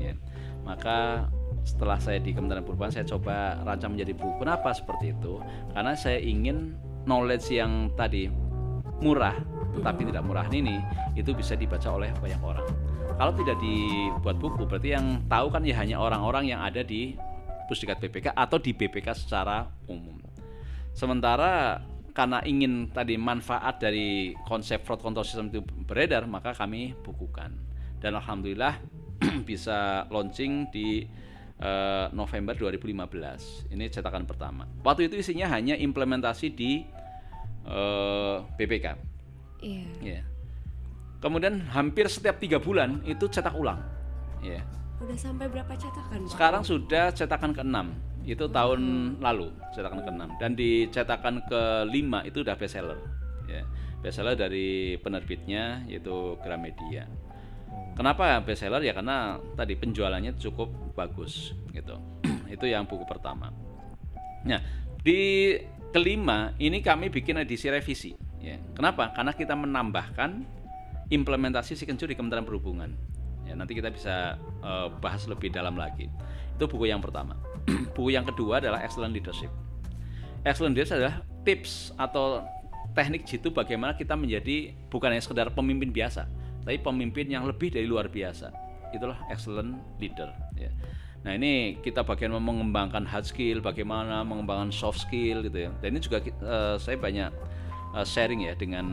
ya. 0.00 0.16
Maka 0.64 1.28
setelah 1.64 2.00
saya 2.00 2.16
di 2.16 2.32
Kementerian 2.32 2.64
Perhubungan 2.64 2.96
saya 2.96 3.04
coba 3.04 3.60
rancang 3.60 3.92
menjadi 3.92 4.16
buku. 4.16 4.40
Kenapa 4.40 4.72
seperti 4.72 5.12
itu? 5.12 5.36
Karena 5.76 5.92
saya 5.92 6.16
ingin 6.16 6.80
knowledge 7.04 7.52
yang 7.52 7.92
tadi 7.92 8.32
murah 9.04 9.36
tetapi 9.76 10.08
tidak 10.08 10.24
murah 10.24 10.48
ini 10.48 10.80
itu 11.12 11.36
bisa 11.36 11.52
dibaca 11.52 11.92
oleh 11.92 12.08
banyak 12.24 12.40
orang. 12.40 12.93
Kalau 13.14 13.30
tidak 13.30 13.62
dibuat 13.62 14.42
buku 14.42 14.66
berarti 14.66 14.90
yang 14.90 15.22
tahu 15.30 15.46
kan 15.46 15.62
ya 15.62 15.78
hanya 15.78 16.02
orang-orang 16.02 16.50
yang 16.50 16.60
ada 16.66 16.82
di 16.82 17.14
Pusdikat 17.64 18.02
BPK 18.02 18.34
atau 18.34 18.58
di 18.58 18.74
BPK 18.74 19.14
secara 19.14 19.70
umum. 19.86 20.18
Sementara 20.92 21.80
karena 22.12 22.42
ingin 22.42 22.90
tadi 22.90 23.14
manfaat 23.14 23.80
dari 23.80 24.34
konsep 24.44 24.82
fraud 24.82 25.00
control 25.00 25.24
system 25.24 25.48
itu 25.48 25.62
beredar, 25.62 26.26
maka 26.28 26.52
kami 26.52 26.92
bukukan. 27.06 27.54
Dan 28.02 28.18
alhamdulillah 28.18 28.82
bisa 29.48 30.04
launching 30.10 30.68
di 30.74 31.06
eh, 31.62 32.06
November 32.12 32.52
2015. 32.58 33.72
Ini 33.72 33.84
cetakan 33.94 34.26
pertama. 34.28 34.66
Waktu 34.82 35.08
itu 35.08 35.22
isinya 35.22 35.48
hanya 35.54 35.78
implementasi 35.78 36.52
di 36.52 36.82
eh, 37.64 38.36
BPK. 38.58 38.86
Iya. 39.64 39.86
Ya. 40.02 40.33
Kemudian 41.24 41.64
hampir 41.72 42.04
setiap 42.12 42.36
tiga 42.36 42.60
bulan 42.60 43.00
itu 43.08 43.24
cetak 43.24 43.56
ulang. 43.56 43.80
Ya. 44.44 44.60
Udah 45.00 45.16
sampai 45.16 45.48
berapa 45.48 45.72
cetakan, 45.72 46.20
Pak? 46.20 46.28
Sekarang 46.28 46.62
sudah 46.62 47.08
cetakan 47.16 47.56
ke-6 47.56 47.76
itu 48.28 48.44
tahun 48.48 48.80
lalu 49.20 49.48
cetakan 49.72 50.00
ke-6 50.04 50.22
dan 50.40 50.50
di 50.52 50.88
cetakan 50.92 51.44
ke-5 51.48 52.12
itu 52.28 52.38
udah 52.44 52.56
bestseller 52.60 53.00
ya. 53.48 53.64
Bestseller 54.04 54.36
dari 54.36 55.00
penerbitnya 55.00 55.88
yaitu 55.88 56.36
Gramedia. 56.44 57.08
Kenapa 57.96 58.44
bestseller 58.44 58.84
ya 58.84 58.92
karena 58.92 59.40
tadi 59.56 59.80
penjualannya 59.80 60.36
cukup 60.36 60.92
bagus 60.92 61.56
gitu. 61.72 61.96
itu 62.54 62.68
yang 62.68 62.84
buku 62.84 63.08
pertama. 63.08 63.48
Nah, 64.44 64.60
di 65.00 65.56
kelima 65.88 66.52
ini 66.60 66.84
kami 66.84 67.08
bikin 67.08 67.40
edisi 67.40 67.72
revisi 67.72 68.12
Ya. 68.44 68.60
Kenapa? 68.76 69.08
Karena 69.16 69.32
kita 69.32 69.56
menambahkan 69.56 70.44
implementasi 71.12 71.76
signature 71.76 72.08
di 72.08 72.16
Kementerian 72.16 72.46
Perhubungan. 72.46 72.92
Ya, 73.44 73.52
nanti 73.52 73.76
kita 73.76 73.92
bisa 73.92 74.40
eh, 74.64 74.88
bahas 75.00 75.28
lebih 75.28 75.52
dalam 75.52 75.76
lagi. 75.76 76.08
Itu 76.56 76.64
buku 76.70 76.88
yang 76.88 77.04
pertama. 77.04 77.36
buku 77.96 78.16
yang 78.16 78.24
kedua 78.24 78.60
adalah 78.60 78.80
Excellent 78.80 79.12
Leadership. 79.12 79.52
Excellent 80.44 80.72
Leadership 80.76 81.00
adalah 81.00 81.20
tips 81.44 81.92
atau 82.00 82.44
teknik 82.96 83.26
jitu 83.26 83.50
bagaimana 83.50 83.92
kita 83.98 84.14
menjadi 84.14 84.72
bukan 84.88 85.12
hanya 85.12 85.24
sekedar 85.24 85.50
pemimpin 85.52 85.90
biasa, 85.90 86.30
tapi 86.62 86.78
pemimpin 86.80 87.26
yang 87.28 87.44
lebih 87.44 87.74
dari 87.74 87.84
luar 87.84 88.08
biasa. 88.08 88.54
Itulah 88.94 89.18
excellent 89.28 89.76
leader. 89.98 90.30
Ya. 90.54 90.70
Nah 91.26 91.34
ini 91.34 91.80
kita 91.80 92.04
bagian 92.04 92.36
mengembangkan 92.36 93.08
hard 93.08 93.26
skill, 93.26 93.58
bagaimana 93.64 94.22
mengembangkan 94.22 94.70
soft 94.70 95.02
skill 95.02 95.42
gitu 95.42 95.68
ya. 95.68 95.70
Dan 95.82 95.96
ini 95.96 96.00
juga 96.00 96.22
eh, 96.22 96.76
saya 96.78 96.96
banyak 96.96 97.30
eh, 97.98 98.06
sharing 98.06 98.46
ya 98.46 98.54
dengan 98.54 98.86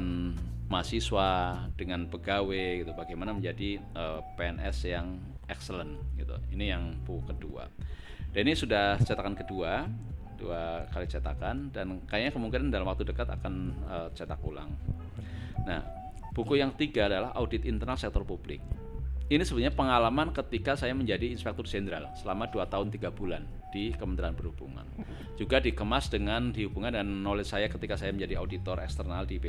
mahasiswa, 0.72 1.60
dengan 1.76 2.08
pegawai 2.08 2.88
gitu, 2.88 2.92
bagaimana 2.96 3.36
menjadi 3.36 3.76
eh, 3.78 4.20
PNS 4.40 4.78
yang 4.88 5.20
excellent 5.52 6.00
gitu. 6.16 6.40
Ini 6.56 6.72
yang 6.72 6.96
buku 7.04 7.36
kedua. 7.36 7.68
Dan 8.32 8.48
ini 8.48 8.56
sudah 8.56 8.96
cetakan 9.04 9.36
kedua, 9.36 9.84
dua 10.40 10.88
kali 10.90 11.06
cetakan 11.12 11.76
dan 11.76 12.00
kayaknya 12.08 12.32
kemungkinan 12.32 12.72
dalam 12.72 12.88
waktu 12.88 13.04
dekat 13.04 13.28
akan 13.28 13.76
eh, 13.92 14.08
cetak 14.16 14.40
ulang. 14.48 14.72
Nah, 15.68 15.84
buku 16.32 16.56
yang 16.56 16.72
tiga 16.80 17.12
adalah 17.12 17.36
audit 17.36 17.68
internal 17.68 18.00
sektor 18.00 18.24
publik. 18.24 18.64
Ini 19.32 19.44
sebenarnya 19.48 19.76
pengalaman 19.76 20.36
ketika 20.36 20.76
saya 20.76 20.92
menjadi 20.92 21.32
inspektur 21.32 21.64
jenderal 21.64 22.12
selama 22.20 22.52
2 22.52 22.68
tahun 22.68 22.92
3 22.92 23.12
bulan 23.16 23.44
di 23.72 23.96
Kementerian 23.96 24.36
Perhubungan. 24.36 24.86
Juga 25.40 25.64
dikemas 25.64 26.12
dengan 26.12 26.52
dihubungkan 26.52 26.94
dan 27.00 27.08
knowledge 27.24 27.50
saya 27.50 27.72
ketika 27.72 27.96
saya 27.98 28.12
menjadi 28.12 28.38
auditor 28.38 28.84
eksternal 28.84 29.24
di. 29.26 29.40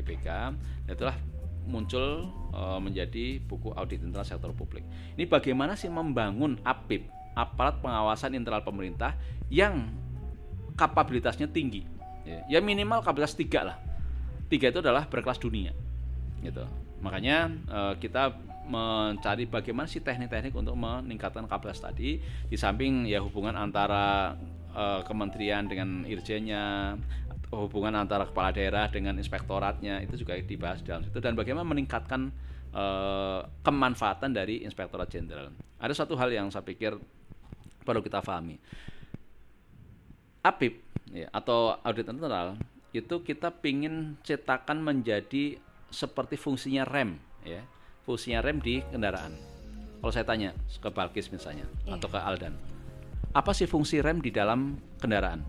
Dan 0.87 0.95
itulah 0.95 1.19
muncul 1.67 2.27
eh, 2.55 2.81
menjadi 2.83 3.39
buku 3.43 3.75
audit 3.75 4.03
internal 4.03 4.27
sektor 4.27 4.51
publik. 4.55 4.87
Ini 5.19 5.27
bagaimana 5.27 5.75
sih 5.79 5.91
membangun 5.91 6.59
APIP, 6.63 7.11
aparat 7.35 7.83
pengawasan 7.83 8.35
internal 8.39 8.63
pemerintah 8.63 9.15
yang 9.51 9.91
kapabilitasnya 10.79 11.51
tinggi. 11.51 11.85
Ya, 12.23 12.59
ya 12.59 12.59
minimal 12.63 13.03
kapabilitas 13.03 13.35
tiga 13.35 13.67
lah. 13.67 13.77
Tiga 14.47 14.71
itu 14.71 14.79
adalah 14.79 15.11
berkelas 15.11 15.43
dunia 15.43 15.75
gitu. 16.43 16.67
Makanya 17.03 17.51
eh, 17.51 17.95
kita 17.99 18.52
mencari 18.67 19.51
bagaimana 19.51 19.91
sih 19.91 20.03
teknik-teknik 20.03 20.55
untuk 20.55 20.79
meningkatkan 20.79 21.47
kapasitas 21.51 21.91
tadi. 21.93 22.23
Di 22.23 22.57
samping 22.59 23.09
ya 23.09 23.19
hubungan 23.23 23.55
antara 23.59 24.37
eh, 24.75 25.01
kementerian 25.07 25.67
dengan 25.67 26.07
irjennya 26.07 26.97
hubungan 27.53 27.93
antara 27.93 28.25
kepala 28.25 28.49
daerah 28.49 28.89
dengan 28.89 29.13
inspektoratnya 29.21 30.01
itu 30.01 30.25
juga 30.25 30.39
dibahas 30.39 30.81
dalam 30.81 31.05
situ. 31.05 31.19
Dan 31.19 31.35
bagaimana 31.35 31.67
meningkatkan 31.67 32.31
eh, 32.73 33.41
kemanfaatan 33.67 34.31
dari 34.31 34.63
inspektorat 34.63 35.11
jenderal. 35.11 35.51
Ada 35.83 36.07
satu 36.07 36.15
hal 36.15 36.31
yang 36.31 36.49
saya 36.49 36.63
pikir 36.63 36.95
perlu 37.83 38.01
kita 38.01 38.23
pahami. 38.23 38.57
APIP 40.43 40.75
ya, 41.15 41.31
atau 41.31 41.79
audit 41.87 42.07
internal 42.07 42.59
itu 42.93 43.25
kita 43.25 43.49
pingin 43.55 44.19
cetakan 44.27 44.83
menjadi 44.83 45.57
seperti 45.89 46.37
fungsinya 46.37 46.85
rem 46.85 47.17
ya 47.45 47.63
fungsinya 48.03 48.41
rem 48.41 48.59
di 48.59 48.83
kendaraan. 48.89 49.33
Kalau 49.99 50.11
saya 50.11 50.27
tanya 50.27 50.51
ke 50.69 50.91
Balkis 50.91 51.31
misalnya 51.31 51.67
Iya. 51.87 51.95
atau 51.97 52.09
ke 52.09 52.19
Aldan 52.19 52.55
apa 53.33 53.57
sih 53.57 53.65
fungsi 53.65 54.05
rem 54.05 54.21
di 54.21 54.29
dalam 54.29 54.77
kendaraan? 55.01 55.41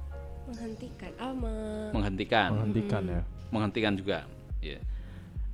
Menghentikan. 0.47 1.11
Ah 1.19 1.35
me- 1.35 1.91
menghentikan. 1.91 2.49
Menghentikan 2.55 3.03
ya. 3.03 3.21
Menghentikan 3.51 3.93
juga 3.99 4.17
ya. 4.63 4.79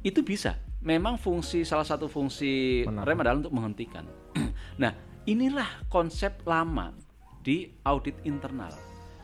Itu 0.06 0.22
bisa. 0.22 0.54
Memang 0.80 1.18
fungsi 1.18 1.66
salah 1.66 1.84
satu 1.84 2.06
fungsi 2.06 2.86
Menahan. 2.86 3.04
rem 3.04 3.18
adalah 3.20 3.38
untuk 3.42 3.54
menghentikan. 3.54 4.06
Nah 4.82 4.94
inilah 5.26 5.90
konsep 5.90 6.40
lama 6.46 6.94
di 7.42 7.68
audit 7.82 8.16
internal. 8.24 8.72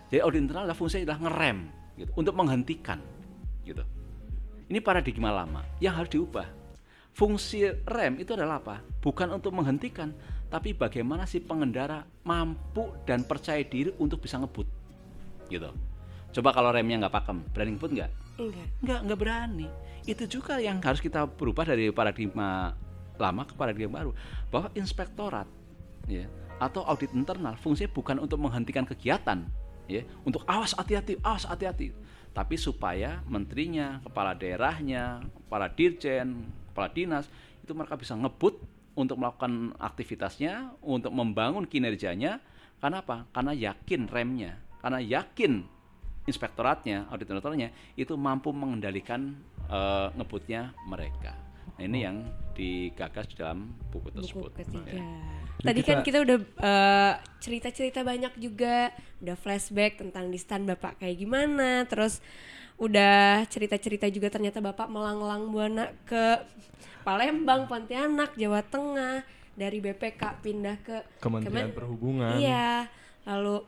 Jadi 0.10 0.20
audit 0.20 0.42
internal 0.42 0.66
adalah 0.66 0.76
fungsinya 0.76 1.14
adalah 1.14 1.22
ngerem 1.30 1.58
gitu 1.96 2.12
untuk 2.18 2.34
menghentikan 2.34 3.00
gitu. 3.64 3.86
Ini 4.66 4.82
paradigma 4.82 5.30
lama 5.30 5.62
yang 5.78 5.94
harus 5.94 6.10
diubah 6.10 6.50
fungsi 7.16 7.64
rem 7.88 8.20
itu 8.20 8.36
adalah 8.36 8.60
apa? 8.60 8.84
Bukan 9.00 9.32
untuk 9.32 9.56
menghentikan 9.56 10.12
tapi 10.52 10.76
bagaimana 10.76 11.26
si 11.26 11.42
pengendara 11.42 12.06
mampu 12.22 12.94
dan 13.08 13.26
percaya 13.26 13.64
diri 13.64 13.96
untuk 13.98 14.22
bisa 14.22 14.38
ngebut. 14.38 14.68
Gitu. 15.48 15.72
Coba 16.36 16.50
kalau 16.52 16.70
remnya 16.76 17.00
nggak 17.08 17.16
pakem 17.16 17.40
berani 17.56 17.80
ngebut 17.80 17.92
nggak? 17.96 18.12
Enggak. 18.36 18.68
Nggak 18.84 19.00
nggak 19.08 19.20
berani. 19.20 19.68
Itu 20.06 20.24
juga 20.28 20.60
yang 20.60 20.84
harus 20.84 21.00
kita 21.00 21.24
berubah 21.26 21.64
dari 21.64 21.90
paradigma 21.90 22.76
lama 23.16 23.48
ke 23.48 23.56
paradigma 23.56 24.04
baru. 24.04 24.12
Bahwa 24.52 24.68
inspektorat 24.76 25.48
ya 26.06 26.28
atau 26.60 26.84
audit 26.88 27.12
internal 27.12 27.56
fungsinya 27.60 27.92
bukan 27.92 28.16
untuk 28.24 28.40
menghentikan 28.40 28.88
kegiatan 28.88 29.44
ya 29.92 30.08
untuk 30.24 30.48
awas 30.48 30.76
hati-hati 30.76 31.20
awas 31.24 31.48
hati-hati. 31.48 31.96
Tapi 32.36 32.60
supaya 32.60 33.24
menterinya 33.32 34.04
kepala 34.04 34.36
daerahnya 34.36 35.24
kepala 35.48 35.72
dirjen 35.72 36.52
kepala 36.76 36.92
dinas 36.92 37.32
itu 37.64 37.72
mereka 37.72 37.96
bisa 37.96 38.12
ngebut 38.20 38.60
untuk 39.00 39.16
melakukan 39.16 39.72
aktivitasnya 39.80 40.76
untuk 40.84 41.16
membangun 41.16 41.64
kinerjanya 41.64 42.44
karena 42.84 43.00
apa 43.00 43.24
karena 43.32 43.56
yakin 43.56 44.12
remnya 44.12 44.60
karena 44.84 45.00
yakin 45.00 45.64
inspektoratnya, 46.26 47.06
audit 47.14 47.30
internalnya 47.30 47.70
itu 47.94 48.18
mampu 48.18 48.50
mengendalikan 48.50 49.38
eh, 49.66 50.08
ngebutnya 50.14 50.74
mereka. 50.86 51.34
Nah, 51.78 51.84
ini 51.86 52.06
yang 52.06 52.22
digagas 52.54 53.26
di 53.30 53.36
dalam 53.38 53.74
buku 53.90 54.10
buku 54.14 54.22
tersebut. 54.22 54.52
ketiga 54.58 54.94
Ya. 54.96 55.06
tadi 55.60 55.82
Kita- 55.82 55.90
kan 55.90 55.98
kita 56.06 56.18
udah 56.22 56.38
eh, 56.42 57.14
cerita-cerita 57.42 58.00
banyak 58.06 58.34
juga 58.38 58.94
udah 59.22 59.36
flashback 59.38 60.02
tentang 60.02 60.30
di 60.30 60.38
stand 60.38 60.70
bapak 60.70 61.02
kayak 61.02 61.18
gimana 61.18 61.86
terus 61.90 62.22
udah 62.76 63.48
cerita-cerita 63.48 64.12
juga 64.12 64.28
ternyata 64.28 64.60
bapak 64.60 64.92
melanglang 64.92 65.48
buana 65.48 65.96
ke 66.04 66.44
Palembang 67.08 67.70
Pontianak 67.72 68.36
Jawa 68.36 68.66
Tengah 68.66 69.24
dari 69.56 69.80
BPK 69.80 70.44
pindah 70.44 70.76
ke 70.84 70.98
Kementerian 71.24 71.72
Kemen- 71.72 71.78
Perhubungan. 71.78 72.36
Iya 72.36 72.92
lalu 73.24 73.64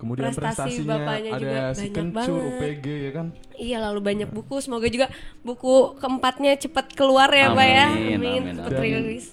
kemudian 0.00 0.34
prestasi 0.34 0.82
prestasinya 0.82 0.98
bapaknya 0.98 1.30
juga 1.38 1.52
ada 1.60 1.76
si 1.76 1.86
banyak 1.86 1.94
kencur 1.94 2.34
banget. 2.40 2.58
UPG 2.58 2.86
ya 2.88 3.10
kan? 3.12 3.26
Iya 3.54 3.78
lalu 3.84 4.00
banyak 4.00 4.28
buku. 4.32 4.54
Semoga 4.58 4.88
juga 4.88 5.06
buku 5.44 5.74
keempatnya 6.00 6.52
cepat 6.56 6.86
keluar 6.96 7.28
ya 7.28 7.52
Pak 7.52 7.66
ya. 7.68 7.86
Amin, 7.92 8.16
Amin 8.16 8.42
amin, 8.42 8.54
cepat 8.56 8.72
amin. 8.72 8.82
rilis. 8.82 9.26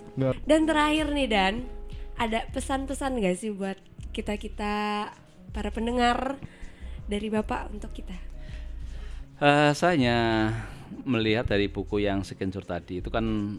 Dan 0.44 0.68
terakhir 0.68 1.08
nih 1.16 1.28
Dan 1.32 1.54
ada 2.20 2.44
pesan-pesan 2.52 3.24
gak 3.24 3.38
sih 3.40 3.56
buat 3.56 3.80
kita-kita 4.12 5.08
para 5.56 5.70
pendengar 5.72 6.36
dari 7.08 7.32
Bapak 7.32 7.72
untuk 7.72 7.96
kita 7.96 8.29
Eh, 9.40 9.72
saya 9.72 10.52
melihat 11.08 11.48
dari 11.48 11.72
buku 11.72 12.04
yang 12.04 12.28
sekencur 12.28 12.68
tadi 12.68 13.00
itu 13.00 13.08
kan 13.08 13.56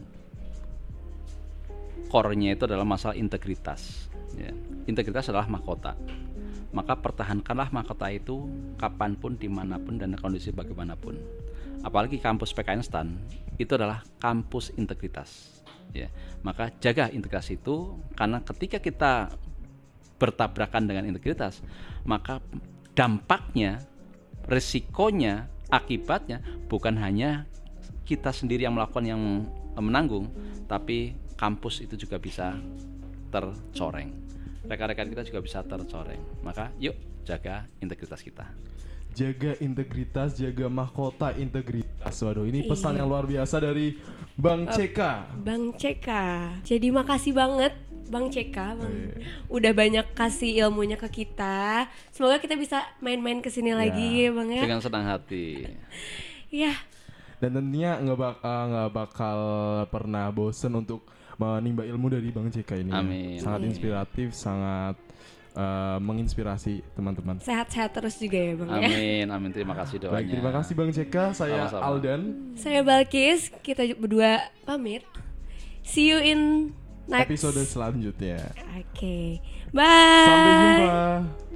core-nya 2.13 2.53
itu 2.53 2.69
adalah 2.69 2.85
masalah 2.85 3.17
integritas. 3.17 4.13
ya. 4.37 4.53
Integritas 4.85 5.33
adalah 5.33 5.49
mahkota. 5.49 5.97
Maka 6.77 7.01
pertahankanlah 7.01 7.73
mahkota 7.73 8.13
itu 8.13 8.45
kapan 8.77 9.17
pun, 9.17 9.41
di 9.41 9.49
mana 9.49 9.81
pun, 9.81 9.97
dan 9.97 10.13
kondisi 10.21 10.53
bagaimanapun. 10.53 11.17
Apalagi 11.81 12.21
kampus 12.21 12.53
PKN 12.53 12.85
STAN 12.85 13.09
itu 13.57 13.73
adalah 13.73 14.05
kampus 14.21 14.77
integritas. 14.77 15.65
Ya, 15.97 16.13
maka 16.45 16.69
jaga 16.77 17.09
integritas 17.09 17.49
itu 17.51 17.97
karena 18.21 18.45
ketika 18.45 18.79
kita 18.85 19.33
bertabrakan 20.21 20.85
dengan 20.85 21.09
integritas, 21.09 21.65
maka 22.05 22.45
dampaknya, 22.93 23.81
resikonya, 24.45 25.49
akibatnya 25.71 26.43
bukan 26.67 26.99
hanya 26.99 27.47
kita 28.05 28.35
sendiri 28.35 28.67
yang 28.67 28.75
melakukan 28.75 29.07
yang 29.07 29.23
menanggung, 29.79 30.29
tapi 30.67 31.15
kampus 31.39 31.81
itu 31.81 31.95
juga 31.97 32.19
bisa 32.19 32.59
tercoreng. 33.31 34.11
Rekan-rekan 34.67 35.09
kita 35.09 35.23
juga 35.25 35.41
bisa 35.41 35.63
tercoreng. 35.63 36.21
Maka 36.43 36.75
yuk 36.77 36.95
jaga 37.23 37.65
integritas 37.79 38.21
kita. 38.21 38.47
jaga 39.11 39.59
integritas 39.59 40.39
jaga 40.39 40.71
mahkota 40.71 41.35
integritas 41.35 42.15
waduh 42.23 42.47
ini 42.47 42.63
pesan 42.63 42.95
Iya. 42.95 42.99
yang 43.03 43.09
luar 43.11 43.27
biasa 43.27 43.59
dari 43.59 43.99
Bang 44.39 44.71
CK 44.71 44.99
Bang 45.43 45.75
Ceka 45.75 46.63
Jadi 46.63 46.95
makasih 46.95 47.35
banget 47.35 47.75
Bang 48.11 48.27
Ceka 48.27 48.75
Bang, 48.75 48.91
Iya. 48.91 49.25
Udah 49.47 49.73
banyak 49.73 50.07
kasih 50.13 50.51
ilmunya 50.61 50.95
ke 50.95 51.07
kita 51.09 51.87
Semoga 52.11 52.37
kita 52.37 52.55
bisa 52.55 52.83
main-main 52.99 53.39
ke 53.39 53.49
sini 53.49 53.71
lagi 53.71 54.27
ya 54.27 54.31
Bang 54.31 54.51
ya 54.51 54.61
Dengan 54.61 54.83
senang 54.83 55.07
hati. 55.07 55.71
Iya 56.51 56.75
dan 57.41 57.57
tentunya 57.57 57.97
nggak 57.97 58.19
bak- 58.19 58.43
eh, 58.43 58.65
nggak 58.69 58.91
bakal 58.93 59.39
pernah 59.89 60.29
bosen 60.29 60.77
untuk 60.77 61.09
menimba 61.37 61.83
ilmu 61.83 62.13
dari 62.13 62.29
Bang 62.29 62.53
CK 62.53 62.71
ini 62.79 62.93
Amin. 62.93 63.41
sangat 63.41 63.61
Iya. 63.63 63.69
inspiratif 63.71 64.29
sangat 64.31 64.97
eh, 65.51 65.99
menginspirasi 65.99 66.85
teman-teman. 66.93 67.41
Sehat-sehat 67.41 67.91
terus 67.91 68.21
juga 68.21 68.37
ya 68.37 68.55
Bang 68.55 68.69
ya. 68.71 68.87
Amin, 68.87 69.27
amin. 69.27 69.51
Terima 69.51 69.73
kasih 69.73 69.99
doanya. 69.99 70.15
Baik, 70.15 70.27
terima 70.31 70.53
kasih 70.53 70.73
Bang 70.77 70.91
Ceka. 70.91 71.25
Saya 71.33 71.65
Sama-sama. 71.67 71.83
Aldan. 71.83 72.21
Saya 72.55 72.81
Balkis, 72.85 73.51
kita 73.59 73.89
berdua 73.97 74.39
pamit. 74.63 75.03
See 75.83 76.07
you 76.07 76.21
in 76.21 76.71
next 77.11 77.27
Episode 77.27 77.61
selanjutnya. 77.67 78.55
Oke. 78.79 79.43
Bye. 79.75 80.25
Sampai 80.25 80.53
jumpa. 80.55 81.50